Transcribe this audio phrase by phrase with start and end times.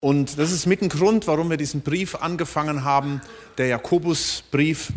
[0.00, 3.20] Und das ist mit ein Grund, warum wir diesen Brief angefangen haben,
[3.56, 4.92] der Jakobusbrief.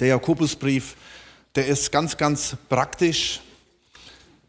[0.00, 0.96] Der Jakobusbrief,
[1.54, 3.42] der ist ganz, ganz praktisch,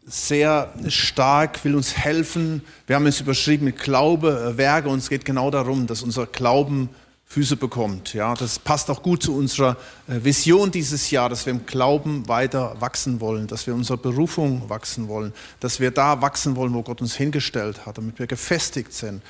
[0.06, 2.62] sehr stark, will uns helfen.
[2.86, 6.88] Wir haben es überschrieben mit Glaube, Werke und es geht genau darum, dass unser Glauben
[7.26, 8.14] Füße bekommt.
[8.14, 12.28] Ja, das passt auch gut zu unserer äh, Vision dieses Jahr, dass wir im Glauben
[12.28, 16.82] weiter wachsen wollen, dass wir unserer Berufung wachsen wollen, dass wir da wachsen wollen, wo
[16.82, 19.22] Gott uns hingestellt hat, damit wir gefestigt sind,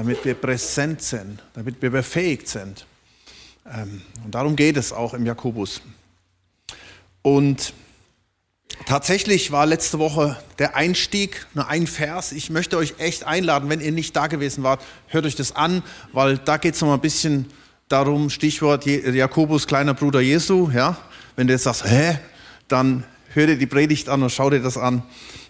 [0.00, 2.86] damit wir präsent sind, damit wir befähigt sind.
[3.70, 5.82] Ähm, und darum geht es auch im Jakobus.
[7.20, 7.74] Und
[8.86, 12.32] Tatsächlich war letzte Woche der Einstieg nur ein Vers.
[12.32, 15.82] Ich möchte euch echt einladen, wenn ihr nicht da gewesen wart, hört euch das an,
[16.12, 17.46] weil da geht es noch mal ein bisschen
[17.88, 20.70] darum, Stichwort Jakobus, kleiner Bruder Jesu.
[20.70, 20.96] Ja?
[21.36, 22.18] Wenn du jetzt sagst, hä,
[22.68, 25.02] dann hör dir die Predigt an und schau dir das an.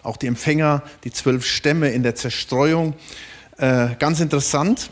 [0.03, 2.95] Auch die Empfänger, die zwölf Stämme in der Zerstreuung.
[3.61, 4.89] Äh, ganz interessant.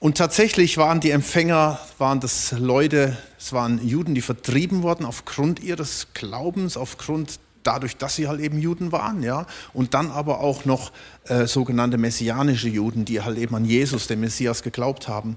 [0.00, 5.60] Und tatsächlich waren die Empfänger, waren das Leute, es waren Juden, die vertrieben wurden aufgrund
[5.60, 10.64] ihres Glaubens, aufgrund dadurch, dass sie halt eben Juden waren, ja, und dann aber auch
[10.64, 10.90] noch
[11.24, 15.36] äh, sogenannte messianische Juden, die halt eben an Jesus, den Messias, geglaubt haben.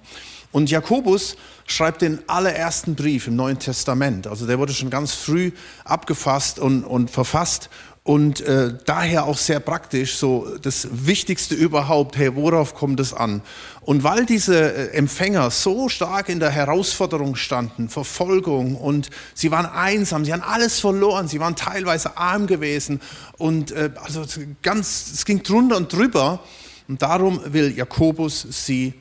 [0.54, 1.36] Und Jakobus
[1.68, 5.52] schreibt den allerersten Brief im Neuen Testament, also der wurde schon ganz früh
[5.84, 7.70] abgefasst und, und verfasst
[8.04, 13.44] und äh, daher auch sehr praktisch, so das Wichtigste überhaupt, hey, worauf kommt es an?
[13.82, 19.68] Und weil diese äh, Empfänger so stark in der Herausforderung standen, Verfolgung und sie waren
[19.68, 23.02] einsam, sie haben alles verloren, sie waren teilweise arm gewesen
[23.38, 24.26] und äh, also
[24.64, 26.40] ganz, es ging drunter und drüber
[26.88, 28.96] und darum will Jakobus sie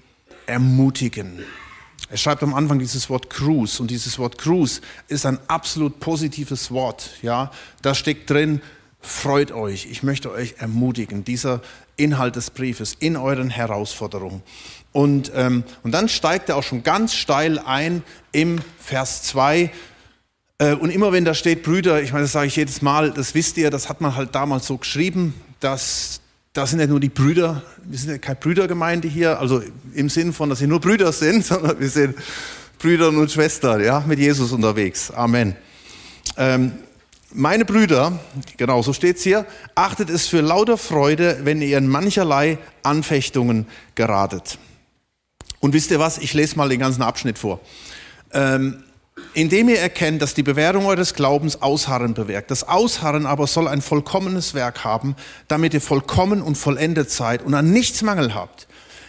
[0.44, 1.42] ermutigen.
[2.10, 6.70] Er schreibt am Anfang dieses Wort Cruise und dieses Wort Cruise ist ein absolut positives
[6.70, 7.10] Wort.
[7.22, 7.50] Ja,
[7.82, 8.60] da steckt drin,
[9.00, 9.86] freut euch.
[9.90, 11.60] Ich möchte euch ermutigen, dieser
[11.96, 14.42] Inhalt des Briefes in euren Herausforderungen.
[14.92, 19.70] Und, ähm, und dann steigt er auch schon ganz steil ein im Vers 2.
[20.58, 23.34] Äh, und immer wenn da steht Brüder, ich meine, das sage ich jedes Mal, das
[23.34, 26.20] wisst ihr, das hat man halt damals so geschrieben, dass
[26.52, 29.62] da sind ja nur die Brüder, wir sind ja keine Brüdergemeinde hier, also
[29.94, 32.16] im Sinn von, dass sie nur Brüder sind, sondern wir sind
[32.78, 35.10] Brüder und Schwestern, ja, mit Jesus unterwegs.
[35.12, 35.54] Amen.
[36.36, 36.72] Ähm,
[37.32, 38.18] meine Brüder,
[38.56, 43.66] genau so steht es hier, achtet es für lauter Freude, wenn ihr in mancherlei Anfechtungen
[43.94, 44.58] geratet.
[45.60, 46.18] Und wisst ihr was?
[46.18, 47.60] Ich lese mal den ganzen Abschnitt vor.
[48.32, 48.82] Ähm,
[49.34, 52.50] indem ihr erkennt, dass die Bewährung eures Glaubens Ausharren bewirkt.
[52.50, 55.14] Das Ausharren aber soll ein vollkommenes Werk haben,
[55.46, 58.66] damit ihr vollkommen und vollendet seid und an nichts Mangel habt.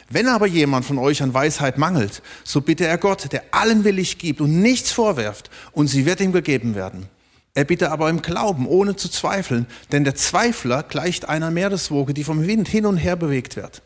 [0.10, 4.18] Wenn aber jemand von euch an Weisheit mangelt, so bitte er Gott, der allen willig
[4.18, 7.08] gibt und nichts vorwerft, und sie wird ihm gegeben werden.
[7.54, 12.24] Er bitte aber im Glauben, ohne zu zweifeln, denn der Zweifler gleicht einer Meereswoge, die
[12.24, 13.82] vom Wind hin und her bewegt wird.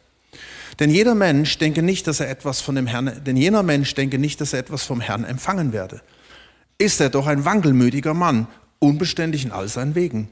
[0.80, 4.20] Denn jeder Mensch denke nicht, dass er etwas von dem Herrn, denn jener Mensch denke
[4.20, 6.02] nicht, dass er etwas vom Herrn empfangen werde.
[6.78, 8.48] Ist er doch ein wankelmütiger Mann,
[8.80, 10.30] unbeständig in all seinen Wegen.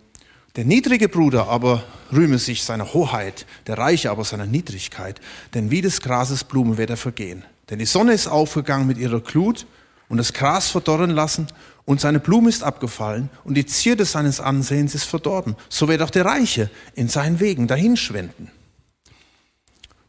[0.55, 5.19] Der niedrige Bruder aber rühme sich seiner Hoheit, der Reiche aber seiner Niedrigkeit,
[5.55, 7.43] denn wie des Grases Blume wird er vergehen.
[7.69, 9.65] Denn die Sonne ist aufgegangen mit ihrer Glut
[10.09, 11.47] und das Gras verdorren lassen
[11.85, 15.55] und seine Blume ist abgefallen und die Zierde seines Ansehens ist verdorben.
[15.69, 18.51] So wird auch der Reiche in seinen Wegen dahinschwenden.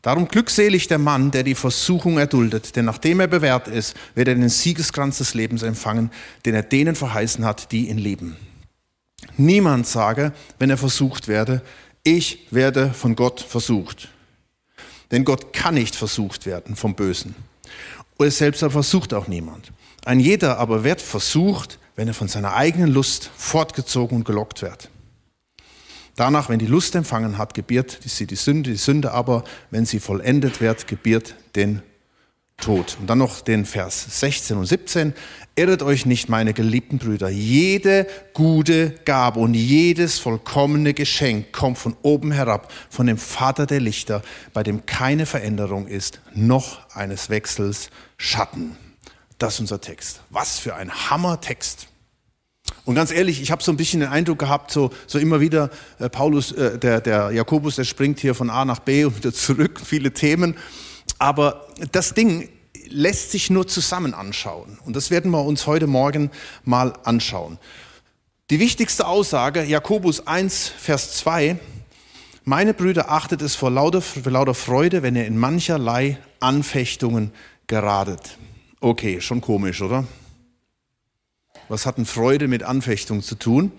[0.03, 4.35] Darum glückselig der Mann, der die Versuchung erduldet, denn nachdem er bewährt ist, wird er
[4.35, 6.11] den Siegeskranz des Lebens empfangen,
[6.45, 8.37] den er denen verheißen hat, die ihn lieben.
[9.39, 11.63] Niemand sage, wenn er versucht werde,
[12.03, 14.11] ich werde von Gott versucht.
[15.11, 17.35] Denn Gott kann nicht versucht werden vom Bösen.
[18.19, 19.73] Und selbst versucht auch niemand.
[20.05, 24.91] Ein jeder aber wird versucht, wenn er von seiner eigenen Lust fortgezogen und gelockt wird.
[26.17, 29.99] Danach, wenn die Lust empfangen hat, gebiert sie die Sünde, die Sünde aber, wenn sie
[29.99, 31.83] vollendet wird, gebiert den
[32.57, 32.97] Tod.
[33.01, 35.13] Und dann noch den Vers 16 und 17.
[35.57, 37.29] Irret euch nicht, meine geliebten Brüder.
[37.29, 43.81] Jede gute Gabe und jedes vollkommene Geschenk kommt von oben herab, von dem Vater der
[43.81, 44.23] Lichter,
[44.53, 48.77] bei dem keine Veränderung ist, noch eines Wechsels Schatten.
[49.39, 50.21] Das ist unser Text.
[50.31, 51.89] Was für ein Hammertext.
[52.85, 55.71] Und ganz ehrlich, ich habe so ein bisschen den Eindruck gehabt, so, so immer wieder,
[55.99, 59.33] äh, Paulus, äh, der, der Jakobus, der springt hier von A nach B und wieder
[59.35, 60.57] zurück, viele Themen.
[61.19, 62.49] Aber das Ding
[62.89, 64.79] lässt sich nur zusammen anschauen.
[64.85, 66.31] Und das werden wir uns heute Morgen
[66.65, 67.59] mal anschauen.
[68.51, 71.59] Die wichtigste Aussage, Jakobus 1, Vers 2,
[72.45, 77.33] meine Brüder, achtet es vor lauter, vor lauter Freude, wenn ihr in mancherlei Anfechtungen
[77.67, 78.37] geratet.
[78.81, 80.05] Okay, schon komisch, oder?
[81.69, 83.73] Was hat denn Freude mit Anfechtung zu tun?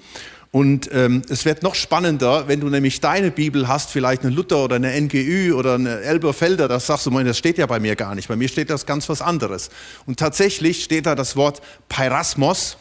[0.51, 4.63] Und ähm, es wird noch spannender, wenn du nämlich deine Bibel hast, vielleicht eine Luther
[4.63, 8.15] oder eine NGÜ oder eine Elberfelder, das sagst du, das steht ja bei mir gar
[8.15, 8.29] nicht.
[8.29, 9.69] Bei mir steht das ganz was anderes.
[10.05, 12.77] Und tatsächlich steht da das Wort Peirasmos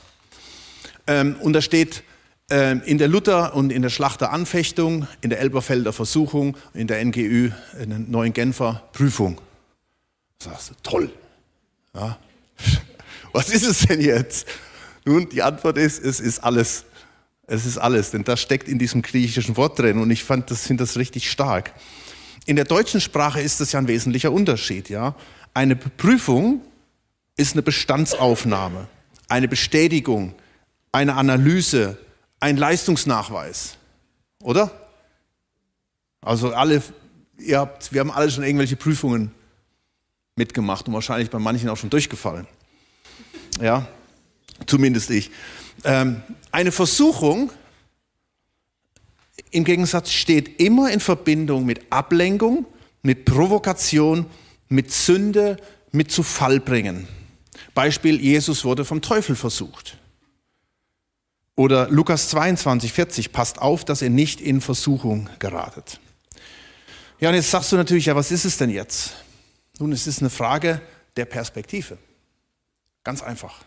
[1.09, 2.05] ähm, und da steht
[2.49, 7.05] ähm, in der Luther und in der Schlachter Anfechtung, in der Elberfelder Versuchung, in der
[7.05, 7.51] NGÜ,
[7.83, 9.41] in der neuen Genfer Prüfung.
[10.39, 11.11] Da sagst du, toll.
[11.95, 12.19] Ja.
[13.33, 14.47] Was ist es denn jetzt?
[15.05, 16.85] Nun, die Antwort ist, es ist alles.
[17.47, 20.67] Es ist alles, denn das steckt in diesem griechischen Wort drin und ich fand das,
[20.67, 21.75] finde das richtig stark.
[22.47, 25.15] In der deutschen Sprache ist das ja ein wesentlicher Unterschied, ja.
[25.53, 26.63] Eine Prüfung
[27.37, 28.89] ist eine Bestandsaufnahme,
[29.29, 30.35] eine Bestätigung,
[30.91, 31.99] eine Analyse,
[32.41, 33.77] ein Leistungsnachweis,
[34.43, 34.71] oder?
[36.23, 36.83] Also alle,
[37.39, 39.33] ihr habt, wir haben alle schon irgendwelche Prüfungen
[40.37, 42.47] mitgemacht und wahrscheinlich bei manchen auch schon durchgefallen.
[43.61, 43.87] Ja,
[44.67, 45.31] zumindest ich.
[45.85, 47.51] Ähm, eine Versuchung
[49.51, 52.67] im Gegensatz steht immer in Verbindung mit Ablenkung,
[53.03, 54.27] mit Provokation,
[54.69, 55.57] mit Sünde,
[55.93, 57.07] mit zu Fall bringen.
[57.73, 59.99] Beispiel, Jesus wurde vom Teufel versucht.
[61.57, 66.01] Oder Lukas 22, 40, passt auf, dass ihr nicht in Versuchung geratet.
[67.21, 69.15] Ja, und jetzt sagst du natürlich, ja, was ist es denn jetzt?
[69.79, 70.81] Nun, es ist eine Frage
[71.17, 71.99] der Perspektive.
[73.03, 73.65] Ganz einfach.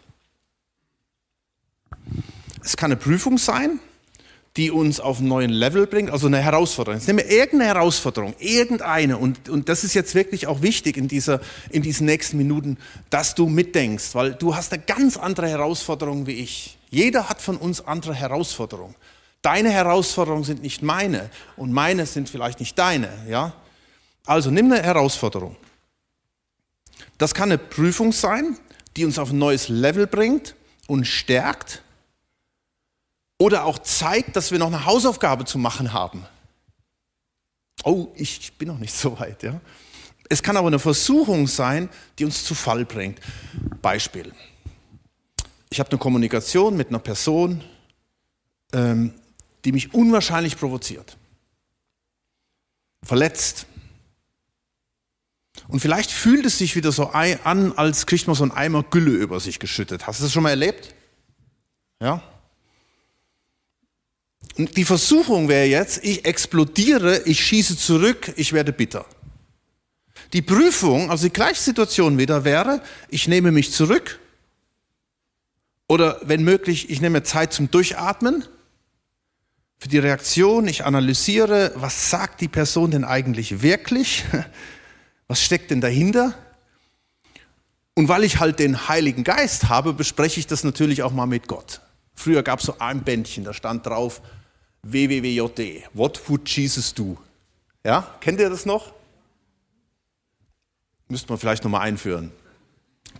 [2.63, 3.79] Es kann eine Prüfung sein,
[4.57, 6.99] die uns auf einen neuen Level bringt, also eine Herausforderung.
[6.99, 9.17] Jetzt nehmen wir irgendeine Herausforderung, irgendeine.
[9.17, 12.77] Und, und das ist jetzt wirklich auch wichtig in, dieser, in diesen nächsten Minuten,
[13.09, 16.77] dass du mitdenkst, weil du hast eine ganz andere Herausforderung wie ich.
[16.89, 18.95] Jeder hat von uns andere Herausforderungen.
[19.43, 23.09] Deine Herausforderungen sind nicht meine und meine sind vielleicht nicht deine.
[23.29, 23.53] Ja?
[24.25, 25.55] Also nimm eine Herausforderung.
[27.17, 28.57] Das kann eine Prüfung sein,
[28.95, 30.55] die uns auf ein neues Level bringt
[30.87, 31.81] und stärkt
[33.39, 36.25] oder auch zeigt, dass wir noch eine Hausaufgabe zu machen haben.
[37.83, 39.43] Oh, ich bin noch nicht so weit.
[39.43, 39.59] Ja?
[40.29, 43.19] Es kann aber eine Versuchung sein, die uns zu Fall bringt.
[43.81, 44.33] Beispiel.
[45.69, 47.63] Ich habe eine Kommunikation mit einer Person,
[48.73, 49.13] ähm,
[49.63, 51.17] die mich unwahrscheinlich provoziert,
[53.03, 53.65] verletzt.
[55.67, 59.11] Und vielleicht fühlt es sich wieder so an, als kriegt man so einen Eimer Gülle
[59.11, 60.07] über sich geschüttet.
[60.07, 60.93] Hast du das schon mal erlebt?
[62.01, 62.21] Ja?
[64.57, 69.05] Und die Versuchung wäre jetzt, ich explodiere, ich schieße zurück, ich werde bitter.
[70.33, 74.19] Die Prüfung, also die gleiche Situation wieder wäre, ich nehme mich zurück
[75.87, 78.43] oder wenn möglich, ich nehme Zeit zum Durchatmen
[79.77, 84.25] für die Reaktion, ich analysiere, was sagt die Person denn eigentlich wirklich,
[85.27, 86.33] was steckt denn dahinter.
[87.93, 91.47] Und weil ich halt den Heiligen Geist habe, bespreche ich das natürlich auch mal mit
[91.47, 91.81] Gott.
[92.13, 94.21] Früher gab es so ein Bändchen, da stand drauf,
[94.83, 95.89] WWWJD.
[95.93, 97.17] What would Jesus do?
[97.83, 98.93] Ja, kennt ihr das noch?
[101.09, 102.31] Müsste man vielleicht nochmal einführen.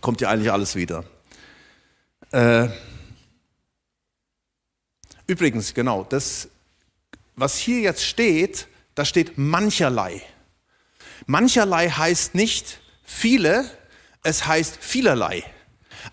[0.00, 1.04] Kommt ja eigentlich alles wieder.
[2.30, 2.68] Äh,
[5.26, 6.48] übrigens, genau, das,
[7.34, 10.22] was hier jetzt steht, da steht mancherlei.
[11.26, 13.70] Mancherlei heißt nicht viele,
[14.22, 15.44] es heißt vielerlei.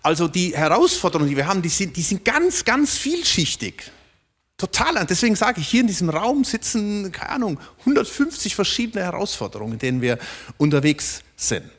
[0.02, 3.90] Also die Herausforderungen, die wir haben, die sind, die sind ganz, ganz vielschichtig.
[4.56, 5.04] Total.
[5.04, 10.00] Deswegen sage ich, hier in diesem Raum sitzen, keine Ahnung, 150 verschiedene Herausforderungen, in denen
[10.00, 10.18] wir
[10.56, 11.70] unterwegs sind.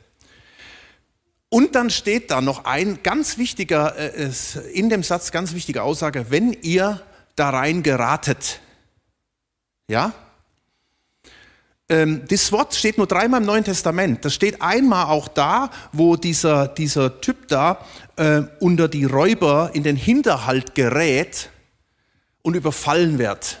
[1.50, 4.30] Und dann steht da noch ein ganz wichtiger, äh,
[4.72, 7.02] in dem Satz ganz wichtige Aussage, wenn ihr
[7.36, 8.60] da rein geratet.
[9.88, 10.12] Ja?
[11.88, 14.24] Ähm, das Wort steht nur dreimal im Neuen Testament.
[14.24, 17.84] Das steht einmal auch da, wo dieser, dieser Typ da
[18.16, 21.50] äh, unter die Räuber in den Hinterhalt gerät
[22.42, 23.58] und überfallen wird.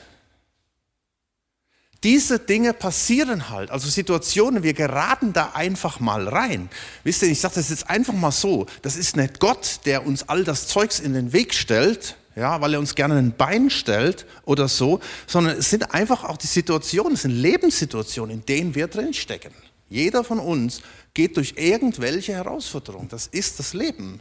[2.04, 6.70] Diese Dinge passieren halt, also Situationen, wir geraten da einfach mal rein.
[7.02, 10.28] Wisst ihr, ich sage das jetzt einfach mal so, das ist nicht Gott, der uns
[10.28, 14.26] all das Zeugs in den Weg stellt, ja, weil er uns gerne ein Bein stellt
[14.44, 18.88] oder so, sondern es sind einfach auch die Situationen, es sind Lebenssituationen, in denen wir
[18.88, 19.52] drinstecken.
[19.88, 20.82] Jeder von uns
[21.14, 23.08] geht durch irgendwelche Herausforderungen.
[23.08, 24.20] Das ist das Leben.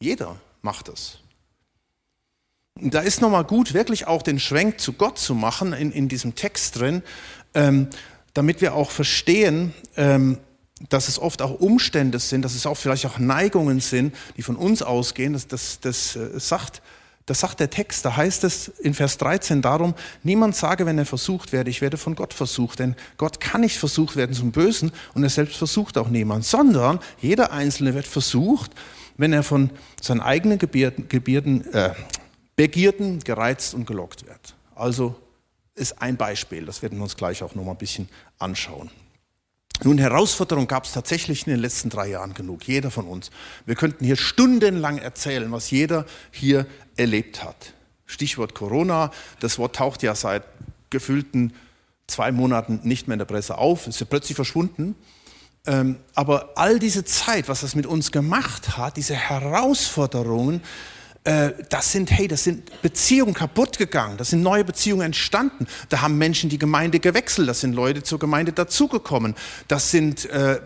[0.00, 1.18] Jeder macht das
[2.80, 6.34] da ist nochmal gut, wirklich auch den Schwenk zu Gott zu machen in, in diesem
[6.34, 7.02] Text drin,
[7.54, 7.88] ähm,
[8.32, 10.38] damit wir auch verstehen, ähm,
[10.88, 14.56] dass es oft auch Umstände sind, dass es auch vielleicht auch Neigungen sind, die von
[14.56, 15.34] uns ausgehen.
[15.34, 16.80] Das, das, das, äh, sagt,
[17.26, 18.04] das sagt der Text.
[18.04, 21.98] Da heißt es in Vers 13 darum, niemand sage, wenn er versucht werde, ich werde
[21.98, 22.78] von Gott versucht.
[22.78, 26.98] Denn Gott kann nicht versucht werden zum Bösen und er selbst versucht auch niemand, sondern
[27.20, 28.72] jeder Einzelne wird versucht,
[29.16, 29.70] wenn er von
[30.00, 31.92] seinen eigenen Gebirden, Gebirden, äh,
[32.56, 34.54] Begierden gereizt und gelockt wird.
[34.74, 35.14] Also
[35.74, 38.08] ist ein Beispiel, das werden wir uns gleich auch noch mal ein bisschen
[38.38, 38.90] anschauen.
[39.82, 43.30] Nun, Herausforderungen gab es tatsächlich in den letzten drei Jahren genug, jeder von uns.
[43.64, 47.72] Wir könnten hier stundenlang erzählen, was jeder hier erlebt hat.
[48.04, 49.10] Stichwort Corona,
[49.40, 50.42] das Wort taucht ja seit
[50.90, 51.54] gefühlten
[52.08, 54.96] zwei Monaten nicht mehr in der Presse auf, ist ja plötzlich verschwunden.
[55.66, 60.62] Ähm, aber all diese Zeit, was das mit uns gemacht hat, diese Herausforderungen,
[61.22, 65.66] das sind, hey, das sind Beziehungen kaputt gegangen, das sind neue Beziehungen entstanden.
[65.90, 69.34] Da haben Menschen die Gemeinde gewechselt, das sind Leute zur Gemeinde dazugekommen,
[69.68, 70.60] das sind, äh,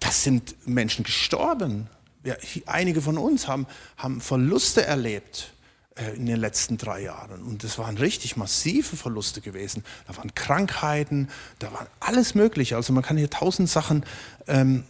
[0.00, 1.88] das sind Menschen gestorben.
[2.24, 2.34] Ja,
[2.66, 5.52] einige von uns haben, haben Verluste erlebt
[5.94, 7.42] äh, in den letzten drei Jahren.
[7.42, 9.84] Und das waren richtig massive Verluste gewesen.
[10.06, 11.28] Da waren Krankheiten,
[11.60, 12.76] da war alles Mögliche.
[12.76, 14.04] Also man kann hier tausend Sachen
[14.48, 14.84] ähm,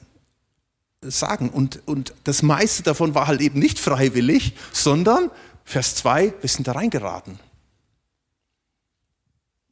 [1.03, 1.49] sagen.
[1.49, 5.31] Und, und das meiste davon war halt eben nicht freiwillig, sondern,
[5.65, 7.39] Vers 2, wir sind da reingeraten.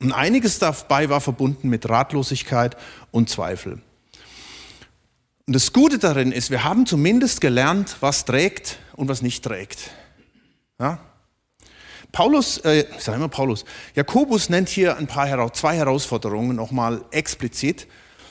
[0.01, 2.77] Und einiges dabei war verbunden mit Ratlosigkeit
[3.11, 3.81] und Zweifel.
[5.47, 9.91] Und das Gute darin ist, wir haben zumindest gelernt, was trägt und was nicht trägt.
[10.79, 11.01] Ja?
[12.13, 17.87] Paulus, äh, ich sage immer Paulus, Jakobus nennt hier ein paar, zwei Herausforderungen nochmal explizit.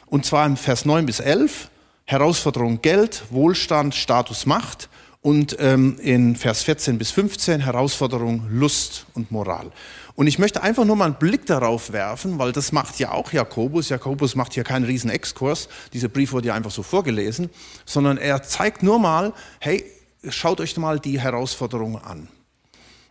[0.05, 1.69] Und zwar im Vers 9 bis 11.
[2.07, 4.89] Herausforderung Geld, Wohlstand, Status, Macht.
[5.21, 9.71] Und ähm, in Vers 14 bis 15 Herausforderung Lust und Moral.
[10.15, 13.33] Und ich möchte einfach nur mal einen Blick darauf werfen, weil das macht ja auch
[13.33, 13.89] Jakobus.
[13.89, 15.67] Jakobus macht hier keinen riesen Exkurs.
[15.91, 17.49] Dieser Brief wurde ja einfach so vorgelesen,
[17.85, 19.83] sondern er zeigt nur mal, hey,
[20.29, 22.29] schaut euch mal die Herausforderungen an.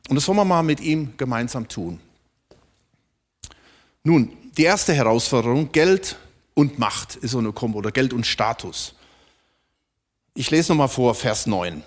[0.08, 2.00] Und das wollen wir mal mit ihm gemeinsam tun.
[4.04, 6.16] Nun, die erste Herausforderung, Geld
[6.56, 8.94] und Macht ist so eine Kombo, oder Geld und Status.
[10.34, 11.84] Ich lese nochmal vor, Vers 9.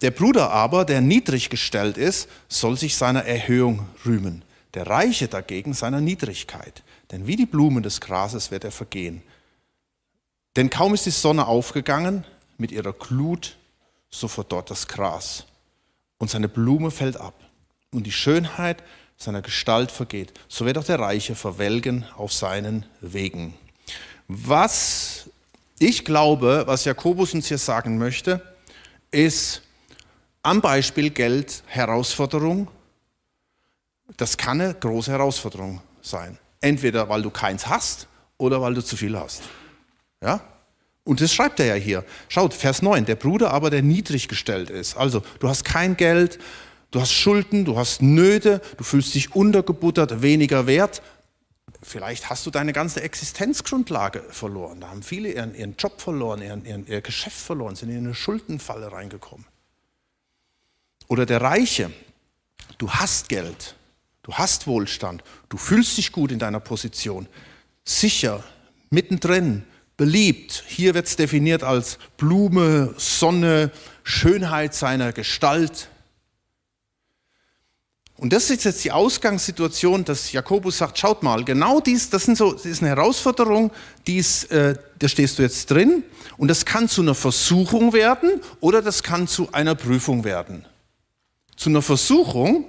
[0.00, 4.42] Der Bruder aber, der niedrig gestellt ist, soll sich seiner Erhöhung rühmen.
[4.72, 6.82] Der Reiche dagegen seiner Niedrigkeit.
[7.10, 9.22] Denn wie die Blumen des Grases wird er vergehen.
[10.56, 12.24] Denn kaum ist die Sonne aufgegangen
[12.56, 13.56] mit ihrer Glut,
[14.10, 15.44] so verdorrt das Gras.
[16.16, 17.34] Und seine Blume fällt ab
[17.92, 18.82] und die Schönheit
[19.18, 23.54] seiner Gestalt vergeht, so wird auch der Reiche verwelken auf seinen Wegen.
[24.28, 25.28] Was
[25.78, 28.42] ich glaube, was Jakobus uns hier sagen möchte,
[29.10, 29.62] ist
[30.42, 32.68] am Beispiel Geld Herausforderung.
[34.16, 36.38] Das kann eine große Herausforderung sein.
[36.60, 38.06] Entweder weil du keins hast
[38.36, 39.42] oder weil du zu viel hast.
[40.22, 40.40] Ja?
[41.04, 42.04] Und das schreibt er ja hier.
[42.28, 44.96] Schaut, Vers 9, der Bruder aber, der niedrig gestellt ist.
[44.96, 46.38] Also, du hast kein Geld,
[46.90, 51.02] Du hast Schulden, du hast Nöte, du fühlst dich untergebuttert, weniger wert.
[51.82, 54.80] Vielleicht hast du deine ganze Existenzgrundlage verloren.
[54.80, 58.14] Da haben viele ihren, ihren Job verloren, ihren, ihren, ihr Geschäft verloren, sind in eine
[58.14, 59.46] Schuldenfalle reingekommen.
[61.06, 61.90] Oder der Reiche,
[62.78, 63.76] du hast Geld,
[64.22, 67.28] du hast Wohlstand, du fühlst dich gut in deiner Position,
[67.84, 68.42] sicher,
[68.90, 69.64] mittendrin,
[69.96, 70.64] beliebt.
[70.66, 73.70] Hier wird es definiert als Blume, Sonne,
[74.02, 75.88] Schönheit seiner Gestalt,
[78.18, 82.36] und das ist jetzt die Ausgangssituation, dass Jakobus sagt, schaut mal, genau dies, das, sind
[82.36, 83.70] so, das ist eine Herausforderung,
[84.08, 86.02] dies, äh, da stehst du jetzt drin.
[86.36, 90.66] Und das kann zu einer Versuchung werden oder das kann zu einer Prüfung werden.
[91.54, 92.64] Zu einer Versuchung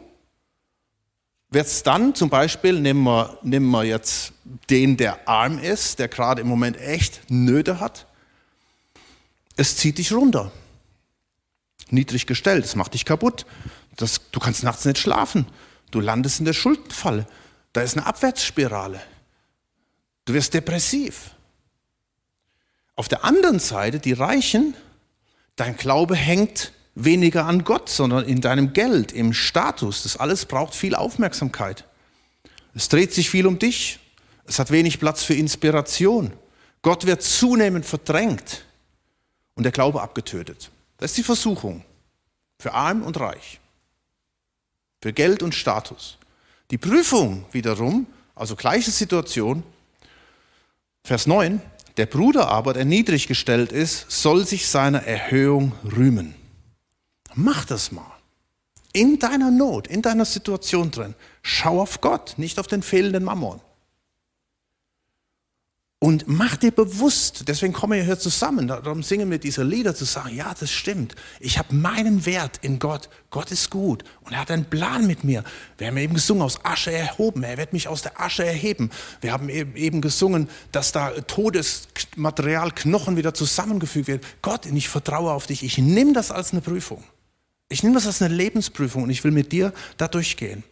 [1.49, 4.33] wird es dann zum Beispiel, nehmen wir, nehmen wir jetzt
[4.69, 8.05] den, der arm ist, der gerade im Moment echt Nöte hat.
[9.55, 10.51] Es zieht dich runter.
[11.89, 13.47] Niedrig gestellt, es macht dich kaputt.
[13.99, 15.45] Das, du kannst nachts nicht schlafen.
[15.91, 17.27] Du landest in der Schuldenfalle.
[17.73, 19.01] Da ist eine Abwärtsspirale.
[20.23, 21.31] Du wirst depressiv.
[22.95, 24.73] Auf der anderen Seite, die Reichen,
[25.57, 30.03] dein Glaube hängt weniger an Gott, sondern in deinem Geld, im Status.
[30.03, 31.83] Das alles braucht viel Aufmerksamkeit.
[32.73, 33.99] Es dreht sich viel um dich.
[34.45, 36.31] Es hat wenig Platz für Inspiration.
[36.83, 38.63] Gott wird zunehmend verdrängt
[39.55, 40.71] und der Glaube abgetötet.
[40.95, 41.83] Das ist die Versuchung
[42.59, 43.59] für arm und reich
[45.01, 46.17] für Geld und Status.
[46.71, 49.63] Die Prüfung wiederum, also gleiche Situation,
[51.03, 51.61] Vers 9,
[51.97, 56.35] der Bruder aber, der niedrig gestellt ist, soll sich seiner Erhöhung rühmen.
[57.33, 58.11] Mach das mal.
[58.93, 61.15] In deiner Not, in deiner Situation drin.
[61.41, 63.61] Schau auf Gott, nicht auf den fehlenden Mammon.
[66.01, 70.05] Und mach dir bewusst, deswegen kommen wir hier zusammen, darum singen wir diese Lieder, zu
[70.05, 74.39] sagen, ja, das stimmt, ich habe meinen Wert in Gott, Gott ist gut und er
[74.39, 75.43] hat einen Plan mit mir.
[75.77, 78.91] Wir haben eben gesungen, aus Asche erhoben, er wird mich aus der Asche erheben.
[79.19, 84.25] Wir haben eben gesungen, dass da Todesmaterial, Knochen wieder zusammengefügt wird.
[84.41, 87.03] Gott, ich vertraue auf dich, ich nehme das als eine Prüfung.
[87.67, 90.63] Ich nehme das als eine Lebensprüfung und ich will mit dir da durchgehen.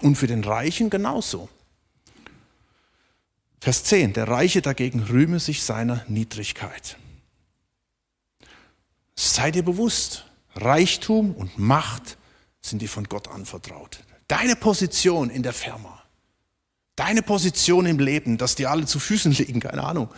[0.00, 1.48] Und für den Reichen genauso.
[3.62, 4.14] Vers 10.
[4.14, 6.96] Der Reiche dagegen rühme sich seiner Niedrigkeit.
[9.14, 10.24] Sei dir bewusst,
[10.56, 12.18] Reichtum und Macht
[12.60, 14.00] sind dir von Gott anvertraut.
[14.26, 16.02] Deine Position in der Firma,
[16.96, 20.08] deine Position im Leben, dass dir alle zu Füßen liegen, keine Ahnung,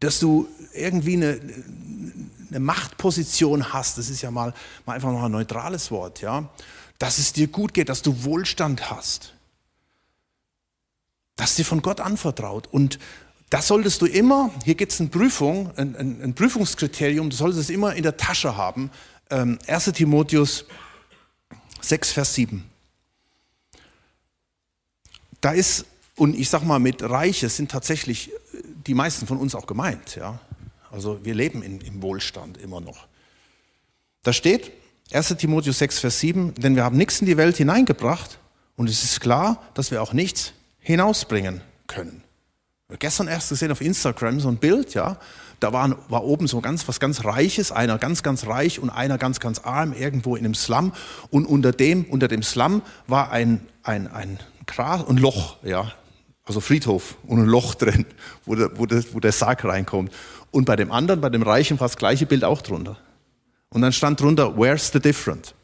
[0.00, 1.40] dass du irgendwie eine,
[2.48, 4.54] eine Machtposition hast, das ist ja mal,
[4.86, 6.50] mal einfach noch ein neutrales Wort, ja,
[6.98, 9.34] dass es dir gut geht, dass du Wohlstand hast,
[11.40, 12.98] dass dir von Gott anvertraut und
[13.48, 17.62] das solltest du immer, hier gibt es eine Prüfung, ein, ein, ein, Prüfungskriterium, du solltest
[17.62, 18.90] es immer in der Tasche haben.
[19.30, 20.66] Ähm, 1 Timotheus
[21.80, 22.62] 6, Vers 7.
[25.40, 28.30] Da ist, und ich sag mal, mit Reiche sind tatsächlich
[28.86, 30.16] die meisten von uns auch gemeint.
[30.16, 30.38] Ja?
[30.92, 33.06] Also wir leben in, im Wohlstand immer noch.
[34.24, 34.72] Da steht
[35.10, 38.38] 1 Timotheus 6, Vers 7, denn wir haben nichts in die Welt hineingebracht
[38.76, 40.52] und es ist klar, dass wir auch nichts
[40.90, 42.22] hinausbringen können.
[42.98, 45.16] Gestern erst gesehen auf Instagram so ein Bild, ja.
[45.60, 49.18] Da war, war oben so ganz, was ganz Reiches, einer ganz, ganz reich und einer
[49.18, 50.92] ganz, ganz arm irgendwo in einem Slum.
[51.30, 55.92] Und unter dem, unter dem Slum war ein, ein, ein Gras und Loch, ja.
[56.44, 58.06] Also Friedhof und ein Loch drin,
[58.44, 60.12] wo der, wo, der, wo der Sarg reinkommt.
[60.50, 62.96] Und bei dem anderen, bei dem Reichen, war das gleiche Bild auch drunter.
[63.68, 65.54] Und dann stand drunter, where's the different?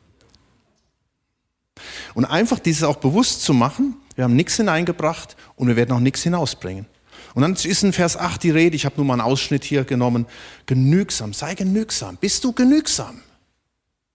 [2.17, 6.01] Und einfach dieses auch bewusst zu machen, wir haben nichts hineingebracht und wir werden auch
[6.01, 6.87] nichts hinausbringen.
[7.35, 9.85] Und dann ist in Vers 8 die Rede, ich habe nur mal einen Ausschnitt hier
[9.85, 10.25] genommen,
[10.65, 12.17] genügsam, sei genügsam.
[12.17, 13.21] Bist du genügsam?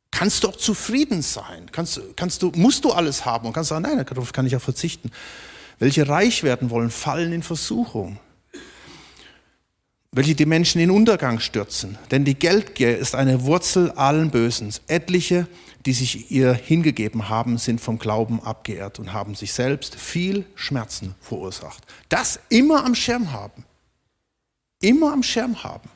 [0.10, 1.68] Kannst du auch zufrieden sein?
[1.72, 4.62] Kannst, kannst du, musst du alles haben und kannst sagen, nein, darauf kann ich auch
[4.62, 5.12] verzichten.
[5.78, 8.18] Welche reich werden wollen, fallen in Versuchung.
[10.12, 12.00] Welche die Menschen in Untergang stürzen.
[12.10, 14.82] Denn die Geldgier ist eine Wurzel allen Bösens.
[14.88, 15.46] Etliche
[15.86, 21.16] die sich ihr hingegeben haben, sind vom Glauben abgeehrt und haben sich selbst viel Schmerzen
[21.22, 21.84] verursacht.
[22.10, 23.66] Das immer am Schirm haben.
[24.82, 25.90] Immer am Schirm haben.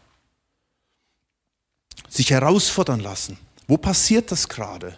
[2.10, 3.38] Sich herausfordern lassen.
[3.67, 4.98] Wo passiert das gerade?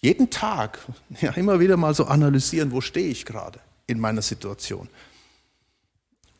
[0.00, 0.78] Jeden Tag
[1.20, 4.88] ja, immer wieder mal so analysieren, wo stehe ich gerade in meiner Situation.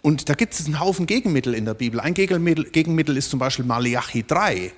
[0.03, 2.01] Und da gibt es einen Haufen Gegenmittel in der Bibel.
[2.01, 4.73] Ein Gegenmittel, ist zum Beispiel Malachi 3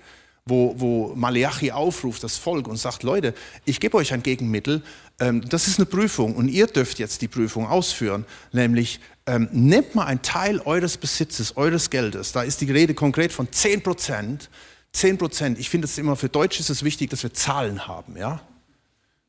[0.50, 3.32] wo, wo Malachi aufruft, das Volk, und sagt, Leute,
[3.64, 4.82] ich gebe euch ein Gegenmittel,
[5.18, 9.94] ähm, das ist eine Prüfung und ihr dürft jetzt die Prüfung ausführen, nämlich ähm, nehmt
[9.94, 14.50] mal einen Teil eures Besitzes, eures Geldes, da ist die Rede konkret von 10 Prozent,
[14.92, 18.16] 10 Prozent, ich finde es immer, für Deutsch ist es wichtig, dass wir Zahlen haben,
[18.16, 18.42] ja?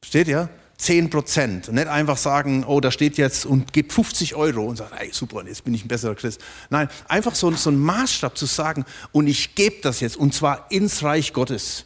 [0.02, 0.50] Versteht ihr?
[0.82, 1.72] 10 Prozent.
[1.72, 5.46] Nicht einfach sagen, oh, da steht jetzt und gibt 50 Euro und sagt, ey, super,
[5.46, 6.42] jetzt bin ich ein besserer Christ.
[6.72, 10.72] Nein, einfach so, so ein Maßstab zu sagen, und ich gebe das jetzt, und zwar
[10.72, 11.86] ins Reich Gottes.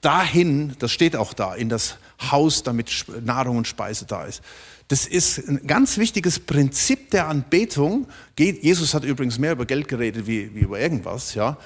[0.00, 1.96] Dahin, das steht auch da, in das
[2.30, 4.40] Haus, damit Nahrung und Speise da ist.
[4.88, 8.06] Das ist ein ganz wichtiges Prinzip der Anbetung.
[8.38, 11.58] Jesus hat übrigens mehr über Geld geredet wie, wie über irgendwas, ja.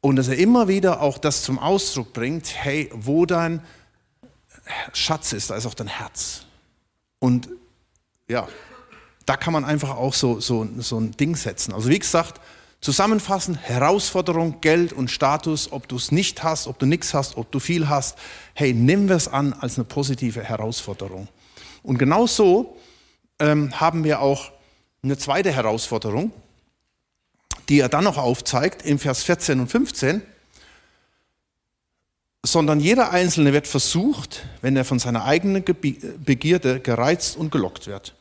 [0.00, 3.60] Und dass er immer wieder auch das zum Ausdruck bringt, hey, wo dein
[4.92, 6.42] Schatz ist, da ist auch dein Herz.
[7.18, 7.48] Und
[8.28, 8.48] ja,
[9.26, 11.72] da kann man einfach auch so, so, so ein Ding setzen.
[11.72, 12.40] Also wie gesagt,
[12.80, 17.50] zusammenfassen, Herausforderung, Geld und Status, ob du es nicht hast, ob du nichts hast, ob
[17.52, 18.18] du viel hast,
[18.54, 21.28] hey, nimm es an als eine positive Herausforderung.
[21.82, 22.76] Und genau so
[23.38, 24.50] ähm, haben wir auch
[25.02, 26.32] eine zweite Herausforderung,
[27.68, 30.22] die er dann noch aufzeigt im Vers 14 und 15
[32.44, 38.14] sondern jeder Einzelne wird versucht, wenn er von seiner eigenen Begierde gereizt und gelockt wird.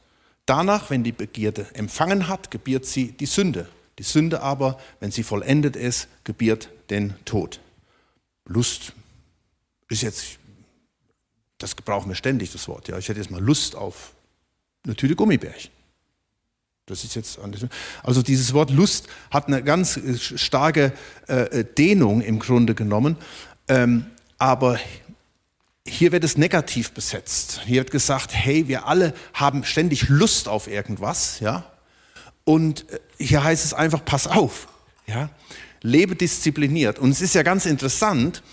[0.45, 3.67] Danach, wenn die Begierde empfangen hat, gebiert sie die Sünde.
[3.99, 7.59] Die Sünde aber, wenn sie vollendet ist, gebiert den Tod.
[8.45, 8.93] Lust
[9.89, 10.39] ist jetzt,
[11.57, 12.87] das gebrauchen wir ständig, das Wort.
[12.87, 14.13] Ja, ich hätte jetzt mal Lust auf
[14.83, 15.71] eine Tüte Gummibärchen.
[16.87, 17.39] Das ist jetzt
[18.03, 20.91] also dieses Wort Lust hat eine ganz starke
[21.27, 23.17] äh, Dehnung im Grunde genommen.
[23.67, 24.05] Ähm,
[24.37, 24.79] aber
[25.85, 27.61] hier wird es negativ besetzt.
[27.65, 31.65] Hier wird gesagt, hey, wir alle haben ständig Lust auf irgendwas, ja.
[32.43, 34.67] Und äh, hier heißt es einfach, pass auf,
[35.07, 35.29] ja.
[35.81, 36.99] Lebe diszipliniert.
[36.99, 38.43] Und es ist ja ganz interessant,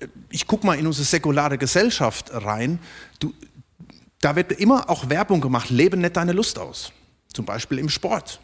[0.00, 2.78] äh, ich gucke mal in unsere säkulare Gesellschaft rein,
[3.18, 3.34] du,
[4.20, 6.92] da wird immer auch Werbung gemacht, lebe nicht deine Lust aus.
[7.32, 8.40] Zum Beispiel im Sport.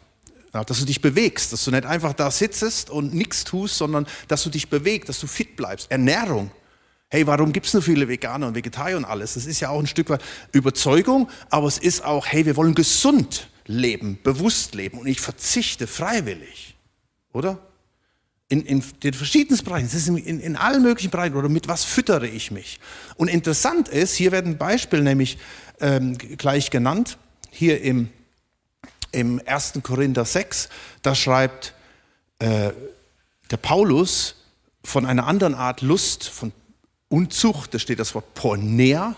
[0.53, 4.07] Ja, dass du dich bewegst, dass du nicht einfach da sitzt und nichts tust, sondern
[4.27, 5.91] dass du dich bewegst, dass du fit bleibst.
[5.91, 6.49] Ernährung.
[7.11, 9.33] Hey, warum gibt es so viele Veganer und Vegetarier und alles?
[9.33, 12.75] Das ist ja auch ein Stück weit Überzeugung, aber es ist auch, hey, wir wollen
[12.75, 16.75] gesund leben, bewusst leben und ich verzichte freiwillig.
[17.31, 17.59] Oder?
[18.47, 21.67] In, in den verschiedensten Bereichen, das ist in, in, in allen möglichen Bereichen, oder mit
[21.67, 22.79] was füttere ich mich?
[23.15, 25.37] Und interessant ist, hier werden Beispiele nämlich
[25.79, 27.19] ähm, gleich genannt,
[27.51, 28.09] hier im,
[29.11, 29.79] im 1.
[29.83, 30.69] Korinther 6,
[31.01, 31.73] da schreibt
[32.39, 32.71] äh,
[33.51, 34.35] der Paulus
[34.83, 36.51] von einer anderen Art Lust, von
[37.09, 39.15] Unzucht, da steht das Wort Pornea,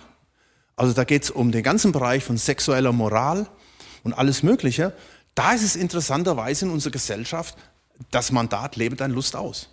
[0.76, 3.48] also da geht es um den ganzen Bereich von sexueller Moral
[4.04, 4.94] und alles Mögliche.
[5.36, 7.56] Da ist es interessanterweise in unserer Gesellschaft
[8.10, 9.70] das Mandat lebe deine Lust aus.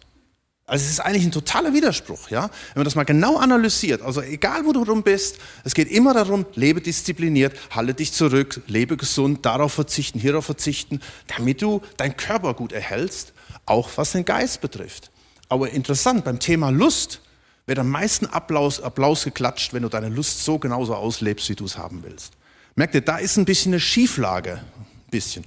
[0.68, 2.42] Also es ist eigentlich ein totaler Widerspruch, ja.
[2.42, 6.12] Wenn man das mal genau analysiert, also egal wo du rum bist, es geht immer
[6.12, 11.00] darum, lebe diszipliniert, halte dich zurück, lebe gesund, darauf verzichten, hierauf verzichten,
[11.35, 13.33] damit du deinen Körper gut erhältst,
[13.64, 15.11] auch was den Geist betrifft.
[15.48, 17.22] Aber interessant, beim Thema Lust
[17.64, 21.64] wird am meisten Applaus, Applaus geklatscht, wenn du deine Lust so genauso auslebst, wie du
[21.64, 22.35] es haben willst.
[22.74, 25.44] Merkt ihr, da ist ein bisschen eine Schieflage, ein bisschen,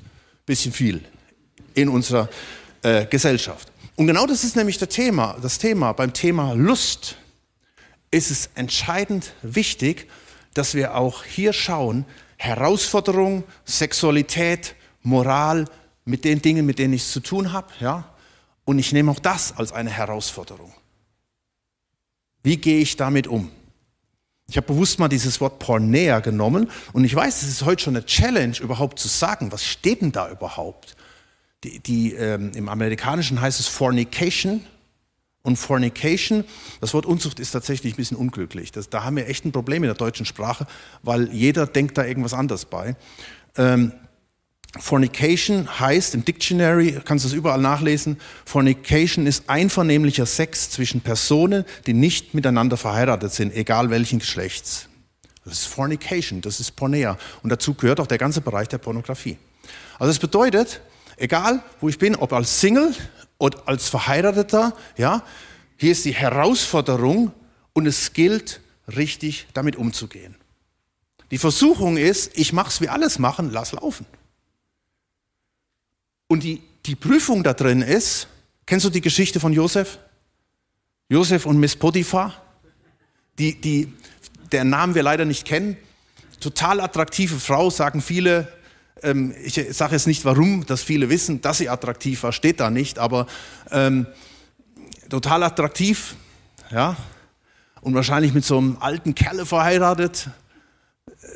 [0.48, 1.04] bisschen viel
[1.76, 2.28] in unserer
[2.82, 3.72] äh, Gesellschaft.
[3.96, 5.94] Und genau das ist nämlich das Thema, das Thema.
[5.94, 7.18] Beim Thema Lust
[8.10, 10.10] ist es entscheidend wichtig,
[10.54, 12.06] dass wir auch hier schauen,
[12.38, 15.66] Herausforderung, Sexualität, Moral,
[16.06, 18.10] mit den Dingen, mit denen ich es zu tun habe, ja.
[18.66, 20.74] Und ich nehme auch das als eine Herausforderung.
[22.44, 23.52] Wie gehe ich damit um?
[24.48, 27.96] Ich habe bewusst mal dieses Wort Pornea genommen und ich weiß, es ist heute schon
[27.96, 30.96] eine Challenge, überhaupt zu sagen, was steht denn da überhaupt?
[31.64, 34.66] Die, die ähm, im Amerikanischen heißt es Fornication.
[35.44, 36.44] Und Fornication,
[36.82, 38.72] das Wort Unzucht ist tatsächlich ein bisschen unglücklich.
[38.72, 40.68] Das, da haben wir echt ein Problem in der deutschen Sprache,
[41.02, 42.96] weil jeder denkt da irgendwas anderes bei.
[43.58, 43.92] Ähm,
[44.80, 51.66] Fornication heißt im Dictionary, kannst du es überall nachlesen, Fornication ist einvernehmlicher Sex zwischen Personen,
[51.88, 54.88] die nicht miteinander verheiratet sind, egal welchen Geschlechts.
[55.44, 57.18] Das ist Fornication, das ist Pornea.
[57.44, 59.38] Und dazu gehört auch der ganze Bereich der Pornografie.
[60.00, 60.82] Also es bedeutet,
[61.22, 62.96] Egal, wo ich bin, ob als Single
[63.38, 65.24] oder als Verheirateter, ja,
[65.78, 67.32] hier ist die Herausforderung
[67.74, 70.36] und es gilt, richtig damit umzugehen.
[71.30, 74.08] Die Versuchung ist, ich mache es wie alles machen, lass laufen.
[76.28, 78.28] Und die, die Prüfung da drin ist,
[78.66, 80.00] kennst du die Geschichte von Josef?
[81.08, 82.42] Josef und Miss Potiphar,
[83.38, 83.94] die, die,
[84.52, 85.78] deren Namen wir leider nicht kennen.
[86.40, 88.52] Total attraktive Frau, sagen viele,
[89.04, 92.70] ähm, ich sage jetzt nicht, warum, dass viele wissen, dass sie attraktiv war, steht da
[92.70, 93.28] nicht, aber
[93.72, 94.08] ähm,
[95.10, 96.16] total attraktiv,
[96.70, 96.96] ja,
[97.82, 100.30] und wahrscheinlich mit so einem alten Kerle verheiratet,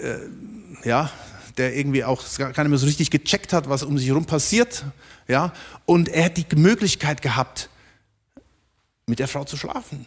[0.02, 1.10] äh, ja,
[1.58, 4.86] der irgendwie auch gar nicht mehr so richtig gecheckt hat, was um sich herum passiert,
[5.28, 5.54] ja,
[5.86, 7.70] und er hat die Möglichkeit gehabt,
[9.08, 10.06] mit der Frau zu schlafen,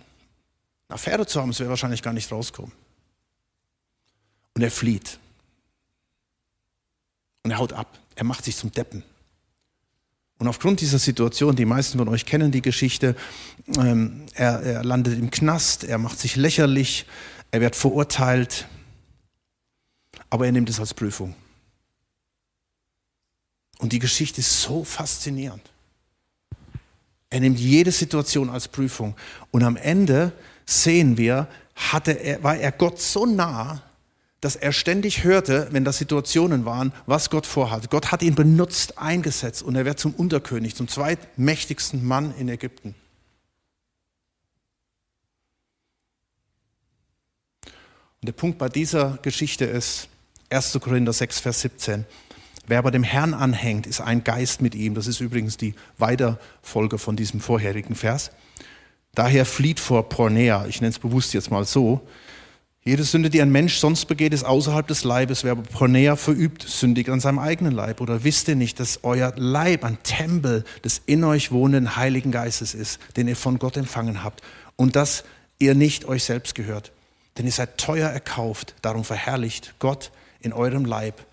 [0.89, 2.73] eine Affäre zu haben, es wäre wahrscheinlich gar nicht rauskommen.
[4.55, 5.19] Und er flieht.
[7.49, 7.99] Und er haut ab.
[8.15, 9.03] Er macht sich zum Deppen.
[10.39, 13.17] Und aufgrund dieser Situation, die meisten von euch kennen die Geschichte,
[13.79, 17.07] ähm, er, er landet im Knast, er macht sich lächerlich,
[17.51, 18.69] er wird verurteilt,
[20.29, 21.35] aber er nimmt es als Prüfung.
[23.79, 25.71] Und die Geschichte ist so faszinierend.
[27.31, 29.17] Er nimmt jede Situation als Prüfung.
[29.53, 30.33] Und am Ende
[30.67, 33.81] sehen wir, hatte er, war er Gott so nah,
[34.41, 37.91] dass er ständig hörte, wenn da Situationen waren, was Gott vorhat.
[37.91, 42.95] Gott hat ihn benutzt, eingesetzt und er wird zum Unterkönig, zum zweitmächtigsten Mann in Ägypten.
[48.21, 50.09] Und der Punkt bei dieser Geschichte ist
[50.51, 50.79] 1.
[50.81, 52.05] Korinther 6, Vers 17.
[52.67, 54.95] Wer aber dem Herrn anhängt, ist ein Geist mit ihm.
[54.95, 58.31] Das ist übrigens die Weiterfolge von diesem vorherigen Vers.
[59.15, 62.07] Daher flieht vor Pornea, ich nenne es bewusst jetzt mal so,
[62.85, 65.45] jede Sünde, die ein Mensch sonst begeht, ist außerhalb des Leibes.
[65.45, 68.01] Wer aber Pornea verübt, sündigt an seinem eigenen Leib.
[68.01, 72.75] Oder wisst ihr nicht, dass euer Leib ein Tempel des in euch wohnenden Heiligen Geistes
[72.75, 74.43] ist, den ihr von Gott empfangen habt
[74.77, 75.25] und dass
[75.59, 76.93] ihr nicht euch selbst gehört?
[77.37, 80.11] Denn ihr seid teuer erkauft, darum verherrlicht Gott
[80.41, 81.27] in eurem Leib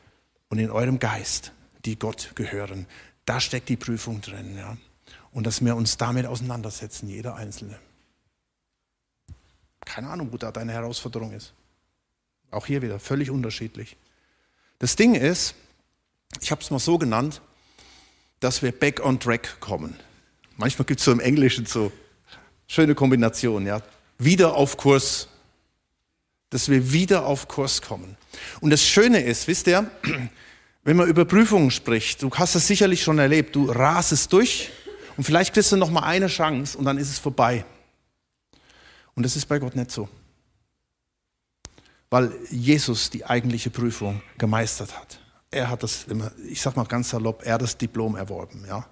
[0.50, 1.52] und in eurem Geist,
[1.86, 2.86] die Gott gehören.
[3.26, 4.58] Da steckt die Prüfung drin.
[4.58, 4.78] Ja?
[5.32, 7.78] Und dass wir uns damit auseinandersetzen, jeder Einzelne.
[9.86, 11.54] Keine Ahnung, wo da deine Herausforderung ist.
[12.52, 13.96] Auch hier wieder völlig unterschiedlich.
[14.80, 15.56] Das Ding ist,
[16.42, 17.42] ich habe es mal so genannt,
[18.40, 19.96] dass wir back on track kommen.
[20.58, 21.92] Manchmal gibt es so im Englischen so
[22.68, 23.82] schöne Kombinationen, ja.
[24.18, 25.28] Wieder auf Kurs,
[26.50, 28.16] dass wir wieder auf Kurs kommen.
[28.62, 29.90] Und das Schöne ist, wisst ihr,
[30.84, 34.70] wenn man über Prüfungen spricht, du hast es sicherlich schon erlebt, du rasest durch
[35.18, 37.66] und vielleicht kriegst du noch mal eine Chance und dann ist es vorbei.
[39.16, 40.10] Und das ist bei Gott nicht so.
[42.10, 45.20] Weil Jesus die eigentliche Prüfung gemeistert hat.
[45.52, 46.06] Er hat das,
[46.48, 48.66] ich sag mal ganz salopp, er hat das Diplom erworben.
[48.68, 48.86] Ja?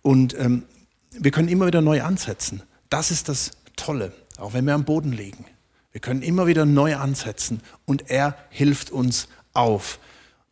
[0.00, 0.64] Und ähm,
[1.12, 2.62] wir können immer wieder neu ansetzen.
[2.88, 5.44] Das ist das Tolle, auch wenn wir am Boden liegen.
[5.92, 9.98] Wir können immer wieder neu ansetzen und er hilft uns auf.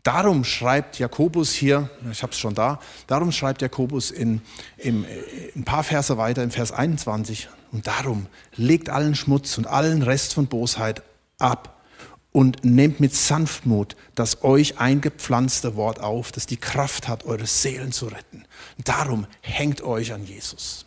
[0.03, 4.41] Darum schreibt Jakobus hier, ich habe es schon da, darum schreibt Jakobus in,
[4.79, 9.67] in, in ein paar Verse weiter, im Vers 21, und darum legt allen Schmutz und
[9.67, 11.03] allen Rest von Bosheit
[11.39, 11.81] ab
[12.33, 17.93] und nehmt mit Sanftmut das euch eingepflanzte Wort auf, das die Kraft hat, eure Seelen
[17.93, 18.45] zu retten.
[18.79, 20.87] Darum hängt euch an Jesus.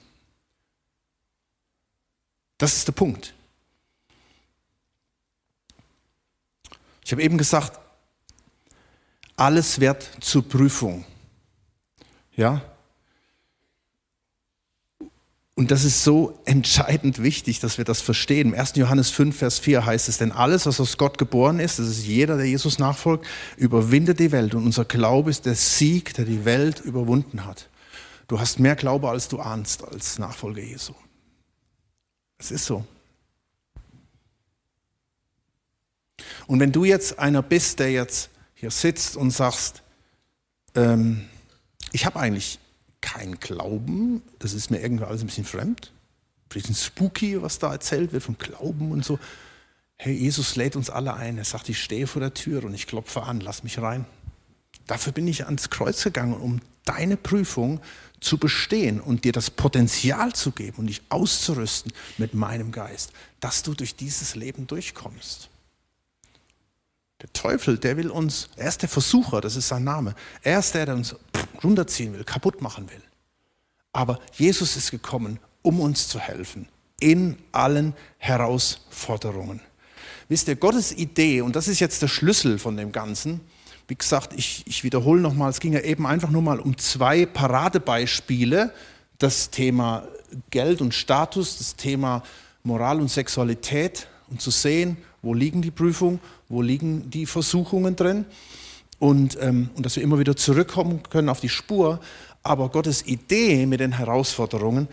[2.58, 3.34] Das ist der Punkt.
[7.06, 7.83] Ich habe eben gesagt,
[9.36, 11.06] alles wird zur Prüfung.
[12.36, 12.62] Ja?
[15.56, 18.54] Und das ist so entscheidend wichtig, dass wir das verstehen.
[18.54, 18.76] Im 1.
[18.76, 22.06] Johannes 5, Vers 4 heißt es, denn alles, was aus Gott geboren ist, das ist
[22.06, 24.56] jeder, der Jesus nachfolgt, überwindet die Welt.
[24.56, 27.70] Und unser Glaube ist der Sieg, der die Welt überwunden hat.
[28.28, 30.94] Du hast mehr Glaube, als du ahnst, als Nachfolger Jesu.
[32.40, 32.84] Es ist so.
[36.48, 38.32] Und wenn du jetzt einer bist, der jetzt
[38.64, 39.84] hier sitzt und sagst,
[40.74, 41.26] ähm,
[41.92, 42.60] ich habe eigentlich
[43.02, 45.92] keinen Glauben, das ist mir irgendwie alles ein bisschen fremd,
[46.46, 49.20] ein bisschen spooky, was da erzählt wird vom Glauben und so.
[49.98, 51.38] Hey, Jesus lädt uns alle ein.
[51.38, 54.06] Er sagt, ich stehe vor der Tür und ich klopfe an, lass mich rein.
[54.88, 57.82] Dafür bin ich ans Kreuz gegangen, um deine Prüfung
[58.22, 63.62] zu bestehen und dir das Potenzial zu geben und dich auszurüsten mit meinem Geist, dass
[63.62, 65.50] du durch dieses Leben durchkommst.
[67.24, 70.14] Der Teufel, der will uns, er ist der Versucher, das ist sein Name.
[70.42, 71.16] Er ist der, der uns
[71.64, 73.02] runterziehen will, kaputt machen will.
[73.94, 76.68] Aber Jesus ist gekommen, um uns zu helfen
[77.00, 79.62] in allen Herausforderungen.
[80.28, 83.40] Wisst ihr, Gottes Idee, und das ist jetzt der Schlüssel von dem Ganzen,
[83.88, 87.26] wie gesagt, ich, ich wiederhole nochmal, es ging ja eben einfach nur mal um zwei
[87.26, 88.74] Paradebeispiele,
[89.18, 90.08] das Thema
[90.50, 92.24] Geld und Status, das Thema
[92.64, 96.20] Moral und Sexualität und zu sehen, wo liegen die Prüfungen,
[96.54, 98.26] wo liegen die Versuchungen drin
[99.00, 102.00] und, ähm, und dass wir immer wieder zurückkommen können auf die Spur.
[102.44, 104.88] Aber Gottes Idee mit den Herausforderungen,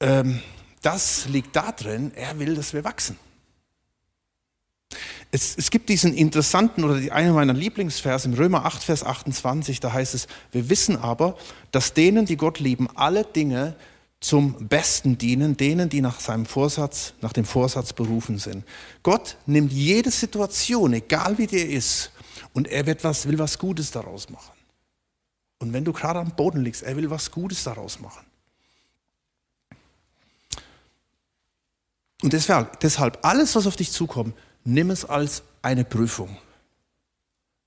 [0.00, 0.40] ähm,
[0.82, 3.16] das liegt darin, er will, dass wir wachsen.
[5.32, 9.80] Es, es, gibt diesen interessanten oder die, eine meiner Lieblingsverse im Römer 8, Vers 28,
[9.80, 11.36] da heißt es, wir wissen aber,
[11.72, 13.74] dass denen, die Gott lieben, alle Dinge
[14.20, 18.64] zum Besten dienen, denen, die nach seinem Vorsatz, nach dem Vorsatz berufen sind.
[19.02, 22.10] Gott nimmt jede Situation, egal wie die ist,
[22.52, 24.52] und er wird was, will was Gutes daraus machen.
[25.58, 28.24] Und wenn du gerade am Boden liegst, er will was Gutes daraus machen.
[32.22, 36.36] Und deshalb, deshalb alles, was auf dich zukommt, nimm es als eine Prüfung.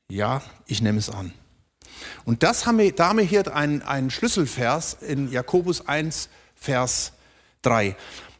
[0.10, 1.34] Ja, ich nehme es an.
[2.26, 7.13] Und das haben wir, da haben wir hier einen, einen Schlüsselvers in Jakobus 1, Vers
[7.62, 7.95] 3.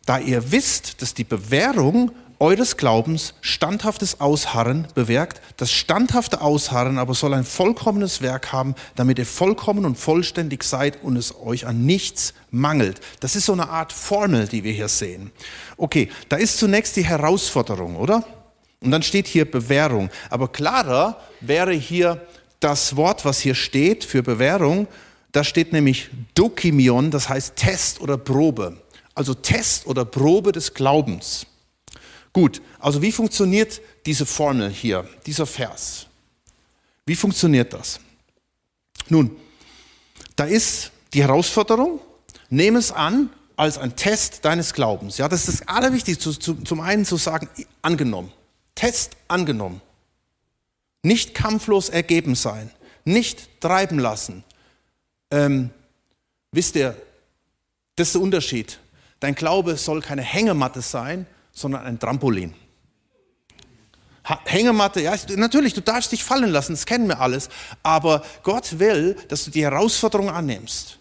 [0.06, 7.14] Da ihr wisst, dass die Bewährung eures Glaubens standhaftes Ausharren bewirkt, das standhafte Ausharren aber
[7.14, 11.86] soll ein vollkommenes Werk haben, damit ihr vollkommen und vollständig seid und es euch an
[11.86, 13.02] nichts mangelt.
[13.20, 15.32] Das ist so eine Art Formel, die wir hier sehen.
[15.76, 18.24] Okay, da ist zunächst die Herausforderung, oder?
[18.82, 20.10] Und dann steht hier Bewährung.
[20.30, 22.26] Aber klarer wäre hier
[22.62, 24.88] das Wort, was hier steht für Bewährung,
[25.32, 28.82] da steht nämlich Dokimion, das heißt Test oder Probe.
[29.14, 31.46] Also Test oder Probe des Glaubens.
[32.34, 36.08] Gut, also wie funktioniert diese Formel hier, dieser Vers?
[37.06, 38.00] Wie funktioniert das?
[39.10, 39.36] Nun,
[40.36, 42.00] da ist die Herausforderung,
[42.50, 45.18] nehme es an als ein Test deines Glaubens.
[45.18, 47.50] Ja, das ist das Allerwichtigste, zum einen zu sagen,
[47.82, 48.32] angenommen.
[48.76, 49.82] Test angenommen.
[51.04, 52.72] Nicht kampflos ergeben sein,
[53.06, 54.44] nicht treiben lassen,
[55.32, 55.70] ähm,
[56.52, 56.96] wisst ihr,
[57.96, 58.80] das ist der Unterschied.
[59.20, 62.54] Dein Glaube soll keine Hängematte sein, sondern ein Trampolin.
[64.46, 67.50] Hängematte, ja, natürlich, du darfst dich fallen lassen, das kennen wir alles,
[67.82, 71.00] aber Gott will, dass du die Herausforderung annimmst.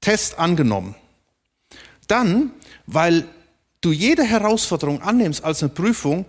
[0.00, 0.94] Test angenommen.
[2.06, 2.52] Dann,
[2.86, 3.26] weil
[3.80, 6.24] du jede Herausforderung annimmst als eine Prüfung,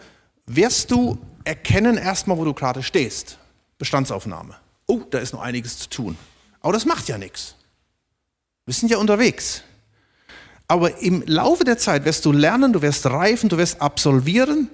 [0.47, 3.37] wirst du erkennen erstmal, wo du gerade stehst.
[3.77, 4.55] Bestandsaufnahme
[4.87, 6.17] oh, da ist noch einiges zu tun.
[6.61, 7.55] Aber das macht ja nichts.
[8.65, 9.61] Wir sind ja unterwegs.
[10.67, 14.69] Aber im Laufe der Zeit wirst du lernen, du wirst reifen, du wirst absolvieren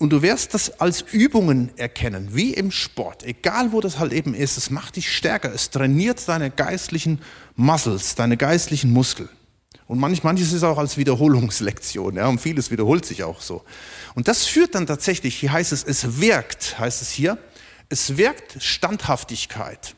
[0.00, 3.22] und du wirst das als Übungen erkennen, wie im Sport.
[3.22, 7.20] Egal wo das halt eben ist, es macht dich stärker, es trainiert deine geistlichen
[7.54, 9.28] Muscles, deine geistlichen Muskeln.
[9.86, 13.62] Und manch, manches ist auch als Wiederholungslektion, ja, und vieles wiederholt sich auch so.
[14.14, 17.38] Und das führt dann tatsächlich, hier heißt es, es wirkt, heißt es hier,
[17.90, 19.94] es wirkt Standhaftigkeit.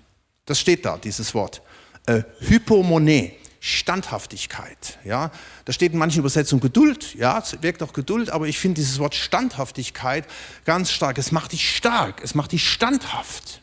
[0.46, 1.62] Das steht da, dieses Wort.
[2.06, 4.98] Äh, Hypomone, Standhaftigkeit.
[5.04, 5.30] Ja,
[5.66, 7.14] da steht in manchen Übersetzungen Geduld.
[7.14, 10.26] Ja, es wirkt auch Geduld, aber ich finde dieses Wort Standhaftigkeit
[10.64, 11.18] ganz stark.
[11.18, 13.60] Es macht dich stark, es macht dich standhaft.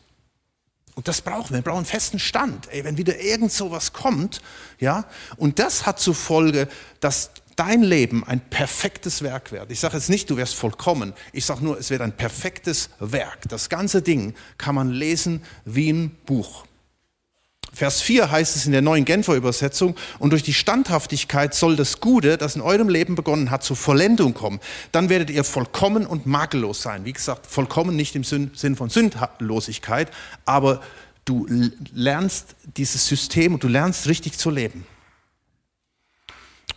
[0.94, 1.58] Und das brauchen wir.
[1.58, 2.68] Wir brauchen einen festen Stand.
[2.70, 4.40] Ey, wenn wieder irgend sowas kommt,
[4.78, 5.04] ja,
[5.36, 6.68] und das hat zur Folge,
[7.00, 9.70] dass dein Leben ein perfektes Werk wird.
[9.70, 11.12] Ich sage jetzt nicht, du wirst vollkommen.
[11.32, 13.48] Ich sage nur, es wird ein perfektes Werk.
[13.48, 16.64] Das ganze Ding kann man lesen wie ein Buch.
[17.72, 22.00] Vers 4 heißt es in der neuen Genfer Übersetzung, und durch die Standhaftigkeit soll das
[22.00, 24.58] Gute, das in eurem Leben begonnen hat, zur Vollendung kommen.
[24.90, 27.04] Dann werdet ihr vollkommen und makellos sein.
[27.04, 30.10] Wie gesagt, vollkommen nicht im Sinn von Sündlosigkeit,
[30.44, 30.82] aber
[31.24, 31.46] du
[31.92, 34.84] lernst dieses System und du lernst richtig zu leben.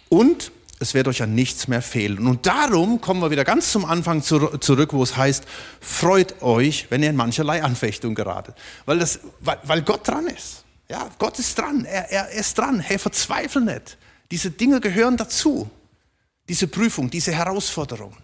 [0.10, 0.52] Und
[0.84, 2.28] es wird euch an nichts mehr fehlen.
[2.28, 5.46] Und darum kommen wir wieder ganz zum Anfang zurück, wo es heißt,
[5.80, 8.56] freut euch, wenn ihr in mancherlei Anfechtung geratet.
[8.86, 10.64] Weil, das, weil, weil Gott dran ist.
[10.90, 12.80] Ja, Gott ist dran, er, er ist dran.
[12.80, 13.98] Hey, verzweifle nicht.
[14.30, 15.70] Diese Dinge gehören dazu.
[16.50, 18.16] Diese Prüfung, diese Herausforderung.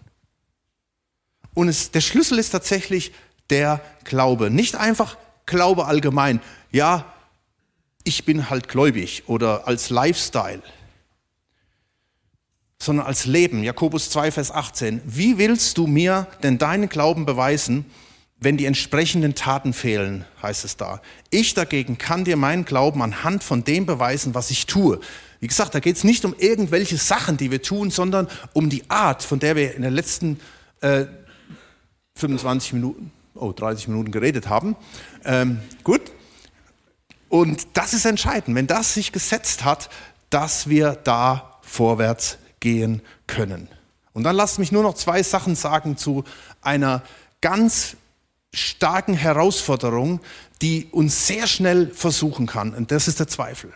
[1.54, 3.12] Und es, der Schlüssel ist tatsächlich
[3.48, 4.50] der Glaube.
[4.50, 6.40] Nicht einfach Glaube allgemein.
[6.70, 7.12] Ja,
[8.04, 10.62] ich bin halt gläubig oder als Lifestyle,
[12.80, 13.62] sondern als Leben.
[13.62, 15.02] Jakobus 2, Vers 18.
[15.04, 17.84] Wie willst du mir denn deinen Glauben beweisen,
[18.40, 21.02] wenn die entsprechenden Taten fehlen, heißt es da.
[21.28, 24.98] Ich dagegen kann dir meinen Glauben anhand von dem beweisen, was ich tue.
[25.40, 28.88] Wie gesagt, da geht es nicht um irgendwelche Sachen, die wir tun, sondern um die
[28.88, 30.40] Art, von der wir in den letzten
[30.80, 31.04] äh,
[32.14, 34.74] 25 Minuten, oh, 30 Minuten geredet haben.
[35.24, 36.00] Ähm, gut.
[37.28, 39.90] Und das ist entscheidend, wenn das sich gesetzt hat,
[40.30, 43.68] dass wir da vorwärts gehen können.
[44.12, 46.24] Und dann lasst mich nur noch zwei Sachen sagen zu
[46.62, 47.02] einer
[47.40, 47.96] ganz
[48.52, 50.20] starken Herausforderung,
[50.62, 52.74] die uns sehr schnell versuchen kann.
[52.74, 53.72] Und das ist der Zweifel.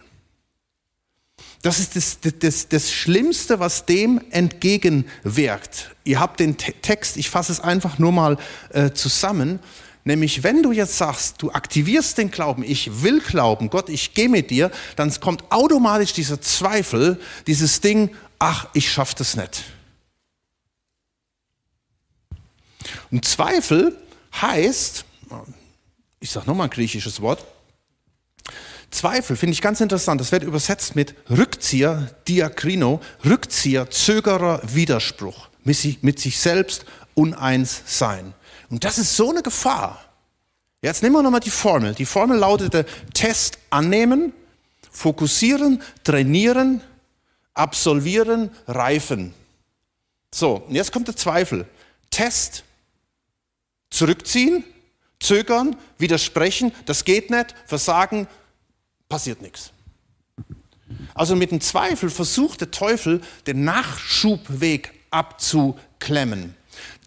[1.62, 5.94] Das ist das, das, das Schlimmste, was dem entgegenwirkt.
[6.04, 8.36] Ihr habt den Text, ich fasse es einfach nur mal
[8.70, 9.60] äh, zusammen.
[10.06, 14.28] Nämlich, wenn du jetzt sagst, du aktivierst den Glauben, ich will glauben, Gott, ich gehe
[14.28, 18.10] mit dir, dann kommt automatisch dieser Zweifel, dieses Ding,
[18.44, 19.64] ach, ich schaffe das nicht.
[23.10, 23.96] Und Zweifel
[24.40, 25.04] heißt,
[26.20, 27.44] ich sage nochmal ein griechisches Wort,
[28.90, 30.20] Zweifel finde ich ganz interessant.
[30.20, 37.82] Das wird übersetzt mit Rückzieher, Diakrino, Rückzieher, Zögerer, Widerspruch, mit sich, mit sich selbst uneins
[37.86, 38.34] sein.
[38.68, 40.04] Und das ist so eine Gefahr.
[40.82, 41.94] Jetzt nehmen wir nochmal die Formel.
[41.94, 44.34] Die Formel lautete Test annehmen,
[44.92, 46.82] fokussieren, trainieren,
[47.54, 49.32] absolvieren, reifen.
[50.32, 51.66] So, und jetzt kommt der Zweifel.
[52.10, 52.64] Test
[53.94, 54.64] Zurückziehen,
[55.20, 58.26] zögern, widersprechen, das geht nicht, versagen,
[59.08, 59.70] passiert nichts.
[61.14, 66.56] Also mit dem Zweifel versucht der Teufel, den Nachschubweg abzuklemmen.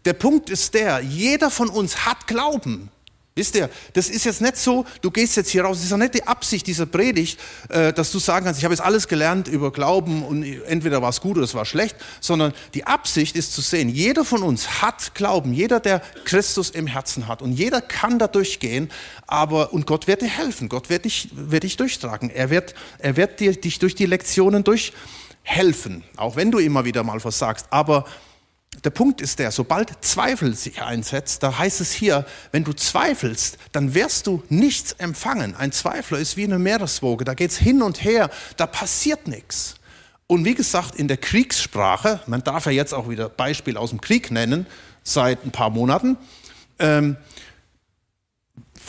[0.06, 2.90] Der Punkt ist der, jeder von uns hat Glauben.
[3.38, 5.96] Wisst ihr, das ist jetzt nicht so, du gehst jetzt hier raus, das ist auch
[5.96, 9.46] nicht die Absicht dieser Predigt, äh, dass du sagen kannst, ich habe jetzt alles gelernt
[9.46, 13.52] über Glauben und entweder war es gut oder es war schlecht, sondern die Absicht ist
[13.52, 17.80] zu sehen, jeder von uns hat Glauben, jeder, der Christus im Herzen hat und jeder
[17.80, 18.90] kann da durchgehen,
[19.28, 23.16] aber, und Gott wird dir helfen, Gott wird dich, wird dich durchtragen, er wird, er
[23.16, 28.04] wird dir, dich durch die Lektionen durchhelfen, auch wenn du immer wieder mal versagst, aber
[28.84, 33.58] der Punkt ist der, sobald Zweifel sich einsetzt, da heißt es hier, wenn du zweifelst,
[33.72, 35.56] dann wirst du nichts empfangen.
[35.56, 39.74] Ein Zweifler ist wie eine Meereswoge, da geht es hin und her, da passiert nichts.
[40.26, 44.00] Und wie gesagt, in der Kriegssprache, man darf ja jetzt auch wieder Beispiel aus dem
[44.00, 44.66] Krieg nennen,
[45.02, 46.16] seit ein paar Monaten,
[46.78, 47.16] ähm,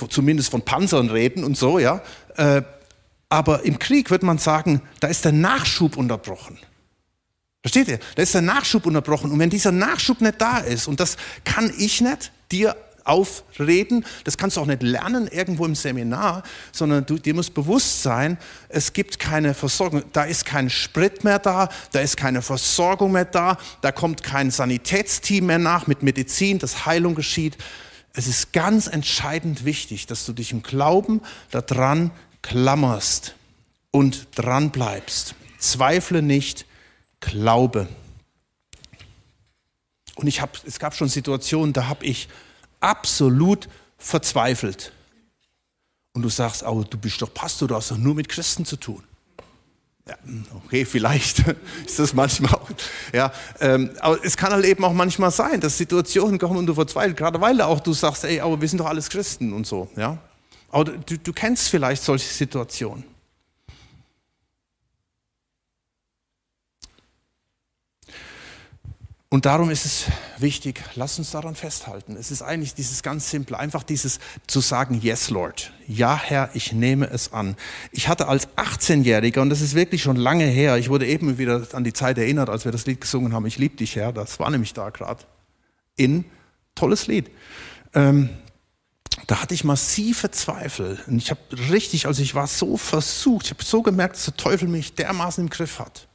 [0.10, 2.02] zumindest von Panzern reden und so, ja.
[2.36, 2.62] Äh,
[3.30, 6.58] aber im Krieg wird man sagen, da ist der Nachschub unterbrochen.
[7.62, 8.00] Versteht ihr?
[8.16, 9.32] Da ist der Nachschub unterbrochen.
[9.32, 14.38] Und wenn dieser Nachschub nicht da ist, und das kann ich nicht dir aufreden, das
[14.38, 18.38] kannst du auch nicht lernen irgendwo im Seminar, sondern du, dir muss bewusst sein,
[18.70, 23.26] es gibt keine Versorgung, da ist kein Sprit mehr da, da ist keine Versorgung mehr
[23.26, 27.58] da, da kommt kein Sanitätsteam mehr nach mit Medizin, dass Heilung geschieht.
[28.14, 33.36] Es ist ganz entscheidend wichtig, dass du dich im Glauben daran klammerst
[33.92, 35.36] und dran bleibst.
[35.58, 36.66] Zweifle nicht,
[37.20, 37.88] Glaube.
[40.16, 42.28] Und ich hab, es gab schon Situationen, da habe ich
[42.80, 44.92] absolut verzweifelt.
[46.14, 48.76] Und du sagst, oh, du bist doch Pastor, du hast doch nur mit Christen zu
[48.76, 49.04] tun.
[50.08, 50.18] Ja,
[50.66, 51.40] okay, vielleicht
[51.86, 52.70] ist das manchmal auch.
[53.14, 56.74] Ja, ähm, aber es kann halt eben auch manchmal sein, dass Situationen kommen und du
[56.74, 59.90] verzweifelst, gerade weil auch du sagst, ey, aber wir sind doch alles Christen und so.
[59.96, 60.18] Ja,
[60.72, 63.04] aber du, du kennst vielleicht solche Situationen.
[69.32, 70.06] Und darum ist es
[70.40, 72.18] wichtig, lass uns daran festhalten.
[72.20, 76.74] Es ist eigentlich dieses ganz simple, einfach dieses zu sagen, yes Lord, ja Herr, ich
[76.74, 77.56] nehme es an.
[77.92, 81.68] Ich hatte als 18-Jähriger, und das ist wirklich schon lange her, ich wurde eben wieder
[81.74, 84.40] an die Zeit erinnert, als wir das Lied gesungen haben, ich liebe dich Herr, das
[84.40, 85.24] war nämlich da gerade,
[85.96, 86.26] in,
[86.74, 87.30] tolles Lied.
[87.94, 88.30] Ähm,
[89.28, 90.98] da hatte ich massive Zweifel.
[91.06, 94.38] Und ich habe richtig, also ich war so versucht, ich habe so gemerkt, dass der
[94.38, 96.09] Teufel mich dermaßen im Griff hat.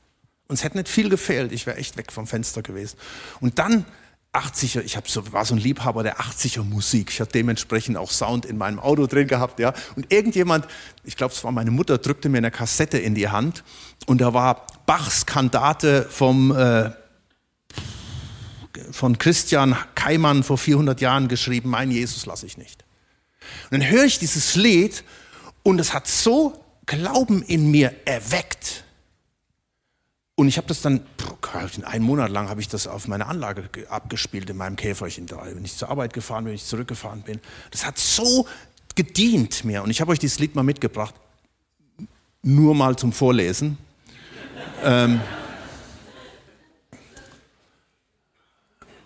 [0.48, 2.98] Und es hätte nicht viel gefehlt, ich wäre echt weg vom Fenster gewesen.
[3.40, 3.86] Und dann
[4.34, 7.10] 80er, ich so, war so ein Liebhaber der 80er Musik.
[7.10, 9.72] Ich hatte dementsprechend auch Sound in meinem Auto drin gehabt, ja.
[9.94, 10.66] Und irgendjemand,
[11.04, 13.62] ich glaube, es war meine Mutter, drückte mir eine Kassette in die Hand
[14.06, 16.90] und da war Bachs Kandate vom äh,
[18.90, 22.84] von Christian Keimann vor 400 Jahren geschrieben, mein Jesus lasse ich nicht.
[23.70, 25.04] Und dann höre ich dieses Lied
[25.62, 28.83] und es hat so Glauben in mir erweckt.
[30.36, 31.06] Und ich habe das dann,
[31.84, 35.42] einen Monat lang habe ich das auf meine Anlage abgespielt in meinem Käferchen da.
[35.44, 37.40] Wenn ich zur Arbeit gefahren bin, wenn ich zurückgefahren bin.
[37.70, 38.46] Das hat so
[38.96, 39.82] gedient mir.
[39.84, 41.14] Und ich habe euch dieses Lied mal mitgebracht,
[42.42, 43.78] nur mal zum Vorlesen.
[44.82, 45.20] ähm,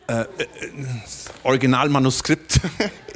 [0.06, 0.26] äh, äh,
[1.42, 2.60] Originalmanuskript.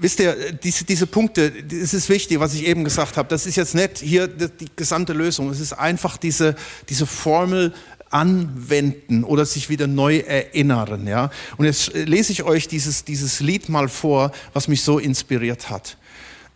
[0.00, 3.28] wisst ihr, diese, diese Punkte, das ist wichtig, was ich eben gesagt habe.
[3.28, 5.50] Das ist jetzt nicht hier die gesamte Lösung.
[5.50, 6.56] Es ist einfach diese,
[6.88, 7.72] diese Formel
[8.10, 11.06] anwenden oder sich wieder neu erinnern.
[11.06, 11.30] Ja?
[11.56, 15.96] Und jetzt lese ich euch dieses, dieses Lied mal vor, was mich so inspiriert hat.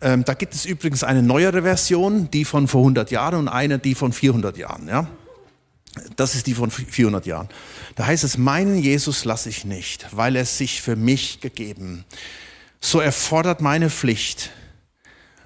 [0.01, 3.79] Ähm, da gibt es übrigens eine neuere Version, die von vor 100 Jahren und eine,
[3.79, 4.87] die von 400 Jahren.
[4.87, 5.07] Ja?
[6.15, 7.49] Das ist die von 400 Jahren.
[7.95, 12.05] Da heißt es, meinen Jesus lasse ich nicht, weil er sich für mich gegeben
[12.81, 14.51] so erfordert meine Pflicht,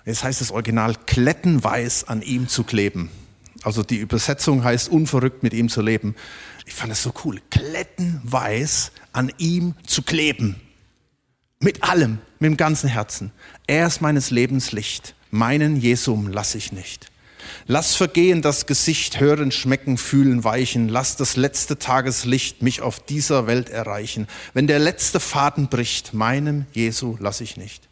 [0.05, 3.11] jetzt heißt das Original, klettenweiß an ihm zu kleben.
[3.63, 6.15] Also die Übersetzung heißt unverrückt mit ihm zu leben.
[6.65, 7.41] Ich fand das so cool.
[7.49, 10.61] Klettenweiß an ihm zu kleben.
[11.59, 13.31] Mit allem, mit dem ganzen Herzen.
[13.65, 15.15] Er ist meines Lebens Licht.
[15.31, 17.11] Meinen Jesum lasse ich nicht.
[17.67, 20.87] Lass vergehen das Gesicht, hören, schmecken, fühlen, weichen.
[20.89, 24.27] Lass das letzte Tageslicht mich auf dieser Welt erreichen.
[24.53, 27.87] Wenn der letzte Faden bricht, meinem Jesu lass ich nicht.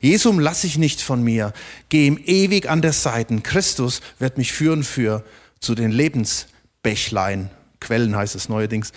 [0.00, 1.52] Jesum lass ich nicht von mir.
[1.88, 3.40] Geh ihm ewig an der Seite.
[3.40, 5.24] Christus wird mich führen für
[5.60, 7.50] zu den Lebensbächlein.
[7.80, 8.92] Quellen heißt es neuerdings.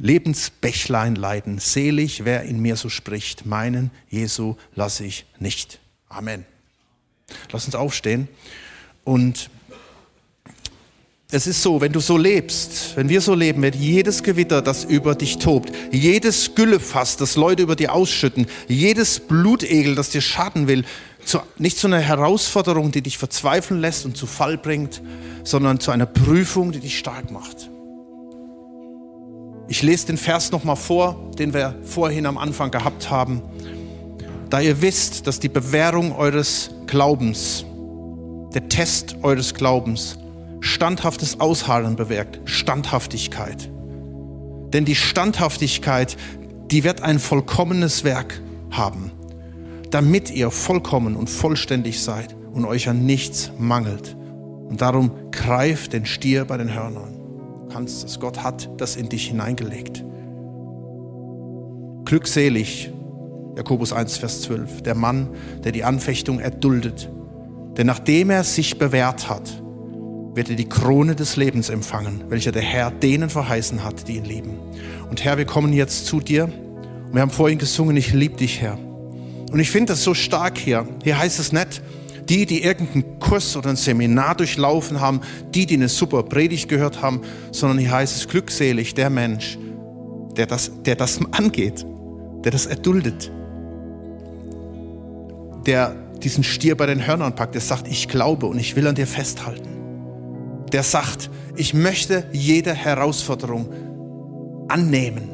[0.00, 1.58] Lebensbächlein leiden.
[1.58, 3.46] Selig, wer in mir so spricht.
[3.46, 5.80] Meinen Jesu lass ich nicht.
[6.08, 6.44] Amen.
[7.52, 8.28] Lass uns aufstehen
[9.08, 9.48] und
[11.30, 14.84] es ist so, wenn du so lebst, wenn wir so leben, wird jedes Gewitter, das
[14.84, 20.68] über dich tobt, jedes Güllefass, das Leute über dir ausschütten, jedes Blutegel, das dir schaden
[20.68, 20.84] will,
[21.24, 25.00] zu, nicht zu einer Herausforderung, die dich verzweifeln lässt und zu Fall bringt,
[25.42, 27.70] sondern zu einer Prüfung, die dich stark macht.
[29.68, 33.40] Ich lese den Vers nochmal vor, den wir vorhin am Anfang gehabt haben.
[34.50, 37.64] Da ihr wisst, dass die Bewährung eures Glaubens,
[38.58, 40.18] der Test eures Glaubens,
[40.58, 43.70] standhaftes Ausharren bewirkt, Standhaftigkeit.
[44.72, 46.16] Denn die Standhaftigkeit,
[46.68, 48.42] die wird ein vollkommenes Werk
[48.72, 49.12] haben,
[49.92, 54.16] damit ihr vollkommen und vollständig seid und euch an nichts mangelt.
[54.68, 57.14] Und darum greift den Stier bei den Hörnern.
[57.62, 60.02] Du kannst es, Gott hat das in dich hineingelegt.
[62.06, 62.90] Glückselig,
[63.56, 65.28] Jakobus 1, Vers 12, der Mann,
[65.62, 67.08] der die Anfechtung erduldet.
[67.78, 69.62] Denn nachdem er sich bewährt hat,
[70.34, 74.24] wird er die Krone des Lebens empfangen, welcher der Herr denen verheißen hat, die ihn
[74.24, 74.58] lieben.
[75.08, 76.44] Und Herr, wir kommen jetzt zu dir.
[76.44, 78.78] Und wir haben vorhin gesungen, ich liebe dich, Herr.
[79.50, 80.86] Und ich finde das so stark hier.
[81.04, 81.80] Hier heißt es nicht,
[82.28, 85.20] die, die irgendeinen Kurs oder ein Seminar durchlaufen haben,
[85.54, 87.22] die, die eine super Predigt gehört haben,
[87.52, 89.56] sondern hier heißt es glückselig der Mensch,
[90.36, 91.86] der das, der das angeht,
[92.44, 93.30] der das erduldet,
[95.66, 98.94] der diesen Stier bei den Hörnern packt, der sagt, ich glaube und ich will an
[98.94, 99.78] dir festhalten
[100.72, 103.68] der sagt, ich möchte jede Herausforderung
[104.68, 105.30] annehmen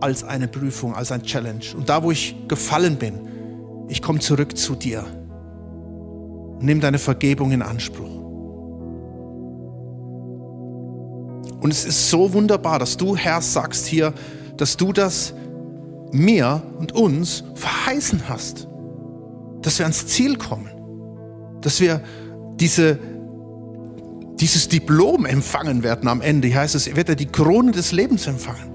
[0.00, 1.64] als eine Prüfung, als ein Challenge.
[1.76, 3.14] Und da, wo ich gefallen bin,
[3.88, 5.04] ich komme zurück zu dir.
[6.60, 8.10] Nimm deine Vergebung in Anspruch.
[11.60, 14.12] Und es ist so wunderbar, dass du, Herr, sagst hier,
[14.56, 15.34] dass du das
[16.10, 18.66] mir und uns verheißen hast,
[19.62, 20.70] dass wir ans Ziel kommen,
[21.60, 22.02] dass wir
[22.60, 22.98] diese
[24.42, 26.48] dieses Diplom empfangen werden am Ende.
[26.48, 28.72] Hier heißt es, wird er die Krone des Lebens empfangen.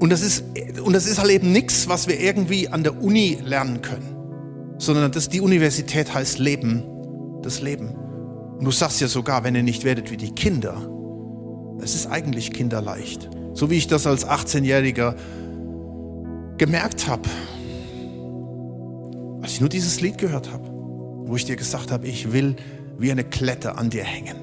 [0.00, 0.42] Und das ist,
[0.82, 4.16] und das ist halt eben nichts, was wir irgendwie an der Uni lernen können,
[4.78, 6.82] sondern das, die Universität heißt Leben,
[7.42, 7.94] das Leben.
[8.58, 10.88] Und du sagst ja sogar, wenn ihr nicht werdet wie die Kinder,
[11.82, 13.28] Es ist eigentlich kinderleicht.
[13.54, 15.14] So wie ich das als 18-Jähriger
[16.56, 17.28] gemerkt habe,
[19.42, 22.56] als ich nur dieses Lied gehört habe, wo ich dir gesagt habe, ich will
[22.98, 24.36] wie eine Klette an dir hängen.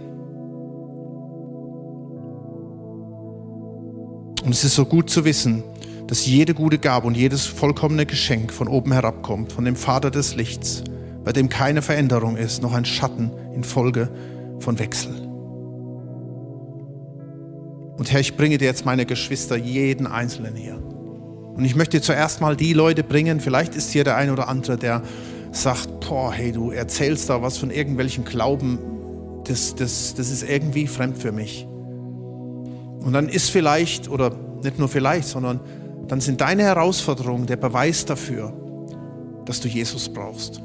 [4.44, 5.64] Und es ist so gut zu wissen,
[6.08, 10.36] dass jede gute Gabe und jedes vollkommene Geschenk von oben herabkommt, von dem Vater des
[10.36, 10.84] Lichts,
[11.24, 14.10] bei dem keine Veränderung ist, noch ein Schatten infolge
[14.60, 15.12] von Wechsel.
[17.98, 20.82] Und Herr, ich bringe dir jetzt meine Geschwister, jeden Einzelnen hier.
[21.60, 24.78] Und ich möchte zuerst mal die Leute bringen, vielleicht ist hier der ein oder andere,
[24.78, 25.02] der
[25.52, 28.80] sagt, boah, hey, du erzählst da was von irgendwelchen Glauben,
[29.44, 31.68] das, das, das ist irgendwie fremd für mich.
[33.04, 34.34] Und dann ist vielleicht, oder
[34.64, 35.60] nicht nur vielleicht, sondern
[36.08, 38.54] dann sind deine Herausforderungen der Beweis dafür,
[39.44, 40.62] dass du Jesus brauchst.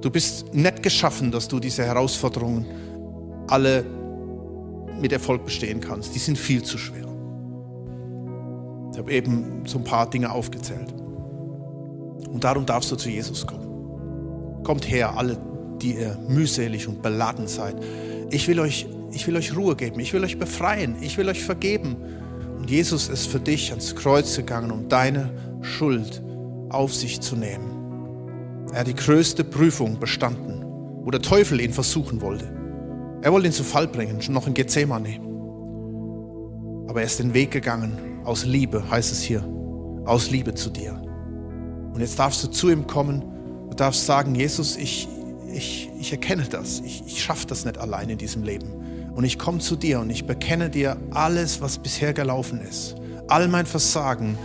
[0.00, 2.64] Du bist nicht geschaffen, dass du diese Herausforderungen
[3.46, 3.84] alle
[4.98, 6.14] mit Erfolg bestehen kannst.
[6.14, 7.09] Die sind viel zu schwer.
[9.00, 10.92] Ich habe eben so ein paar Dinge aufgezählt.
[12.30, 14.62] Und darum darfst du zu Jesus kommen.
[14.62, 15.38] Kommt her, alle,
[15.80, 17.76] die ihr mühselig und beladen seid.
[18.30, 20.00] Ich will euch, ich will euch Ruhe geben.
[20.00, 20.96] Ich will euch befreien.
[21.00, 21.96] Ich will euch vergeben.
[22.58, 25.30] Und Jesus ist für dich ans Kreuz gegangen, um deine
[25.62, 26.22] Schuld
[26.68, 28.66] auf sich zu nehmen.
[28.74, 30.62] Er hat die größte Prüfung bestanden,
[31.04, 32.52] wo der Teufel ihn versuchen wollte.
[33.22, 35.20] Er wollte ihn zu Fall bringen, schon noch in Gethsemane.
[36.86, 39.44] Aber er ist den Weg gegangen, aus Liebe, heißt es hier,
[40.04, 41.00] aus Liebe zu dir.
[41.92, 43.22] Und jetzt darfst du zu ihm kommen,
[43.70, 45.08] du darfst sagen, Jesus, ich,
[45.52, 49.12] ich, ich erkenne das, ich, ich schaffe das nicht allein in diesem Leben.
[49.14, 52.94] Und ich komme zu dir und ich bekenne dir alles, was bisher gelaufen ist.
[53.28, 54.38] All mein Versagen,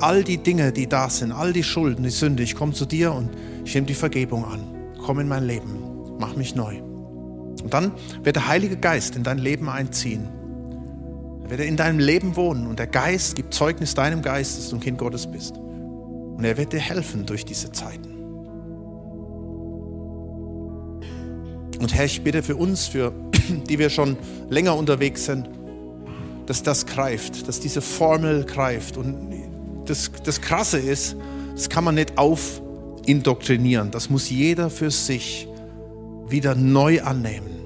[0.00, 2.42] all die Dinge, die da sind, all die Schulden, die Sünde.
[2.42, 3.30] Ich komme zu dir und
[3.64, 4.60] ich nehme die Vergebung an.
[5.04, 6.80] Komm in mein Leben, mach mich neu.
[7.62, 7.92] Und dann
[8.22, 10.28] wird der Heilige Geist in dein Leben einziehen.
[11.50, 14.76] Er wird in deinem Leben wohnen und der Geist gibt Zeugnis deinem Geist, dass du
[14.76, 15.56] ein Kind Gottes bist.
[15.56, 18.14] Und er wird dir helfen durch diese Zeiten.
[21.80, 23.12] Und Herr, ich bitte für uns, für
[23.68, 24.16] die wir schon
[24.48, 25.50] länger unterwegs sind,
[26.46, 28.96] dass das greift, dass diese Formel greift.
[28.96, 29.34] Und
[29.86, 31.16] das, das Krasse ist,
[31.52, 33.90] das kann man nicht aufindoktrinieren.
[33.90, 35.48] Das muss jeder für sich
[36.28, 37.59] wieder neu annehmen,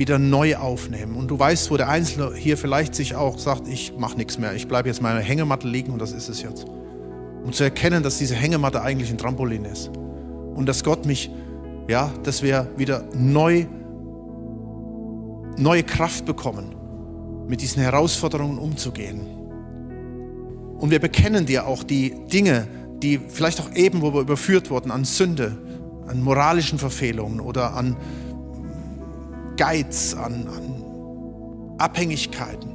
[0.00, 1.14] wieder neu aufnehmen.
[1.14, 4.54] Und du weißt, wo der Einzelne hier vielleicht sich auch sagt, ich mache nichts mehr,
[4.54, 6.64] ich bleibe jetzt meine Hängematte liegen und das ist es jetzt.
[7.44, 9.90] Um zu erkennen, dass diese Hängematte eigentlich ein Trampolin ist.
[10.54, 11.30] Und dass Gott mich,
[11.86, 13.66] ja, dass wir wieder neu,
[15.58, 16.74] neue Kraft bekommen,
[17.46, 19.20] mit diesen Herausforderungen umzugehen.
[20.78, 22.66] Und wir bekennen dir auch die Dinge,
[23.02, 25.58] die vielleicht auch eben, wo wir überführt wurden, an Sünde,
[26.06, 27.98] an moralischen Verfehlungen oder an
[29.60, 32.70] Geiz, an, an Abhängigkeiten.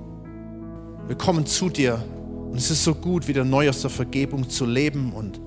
[1.08, 2.04] Wir kommen zu dir
[2.52, 5.42] und es ist so gut, wieder neu aus der Vergebung zu leben und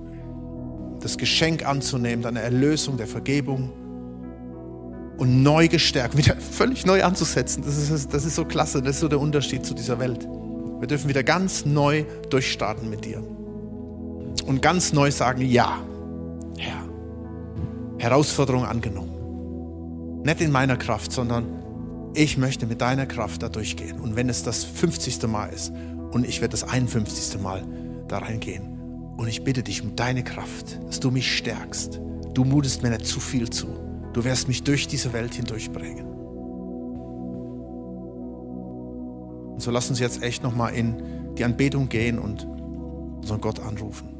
[1.00, 3.70] das Geschenk anzunehmen, deine Erlösung, der Vergebung
[5.16, 7.62] und neu gestärkt, wieder völlig neu anzusetzen.
[7.64, 10.26] Das ist, das ist so klasse, das ist so der Unterschied zu dieser Welt.
[10.80, 13.22] Wir dürfen wieder ganz neu durchstarten mit dir
[14.44, 15.78] und ganz neu sagen, ja,
[16.56, 16.82] Herr,
[17.98, 19.07] Herausforderung angenommen.
[20.24, 21.46] Nicht in meiner Kraft, sondern
[22.14, 24.00] ich möchte mit deiner Kraft da durchgehen.
[24.00, 25.26] Und wenn es das 50.
[25.28, 25.72] Mal ist
[26.10, 27.40] und ich werde das 51.
[27.40, 27.64] Mal
[28.08, 28.78] da reingehen.
[29.16, 32.00] Und ich bitte dich um deine Kraft, dass du mich stärkst.
[32.34, 33.66] Du mutest mir nicht zu viel zu.
[34.12, 36.06] Du wirst mich durch diese Welt hindurchbringen.
[39.54, 42.46] Und so lass uns jetzt echt nochmal in die Anbetung gehen und
[43.20, 44.17] unseren Gott anrufen.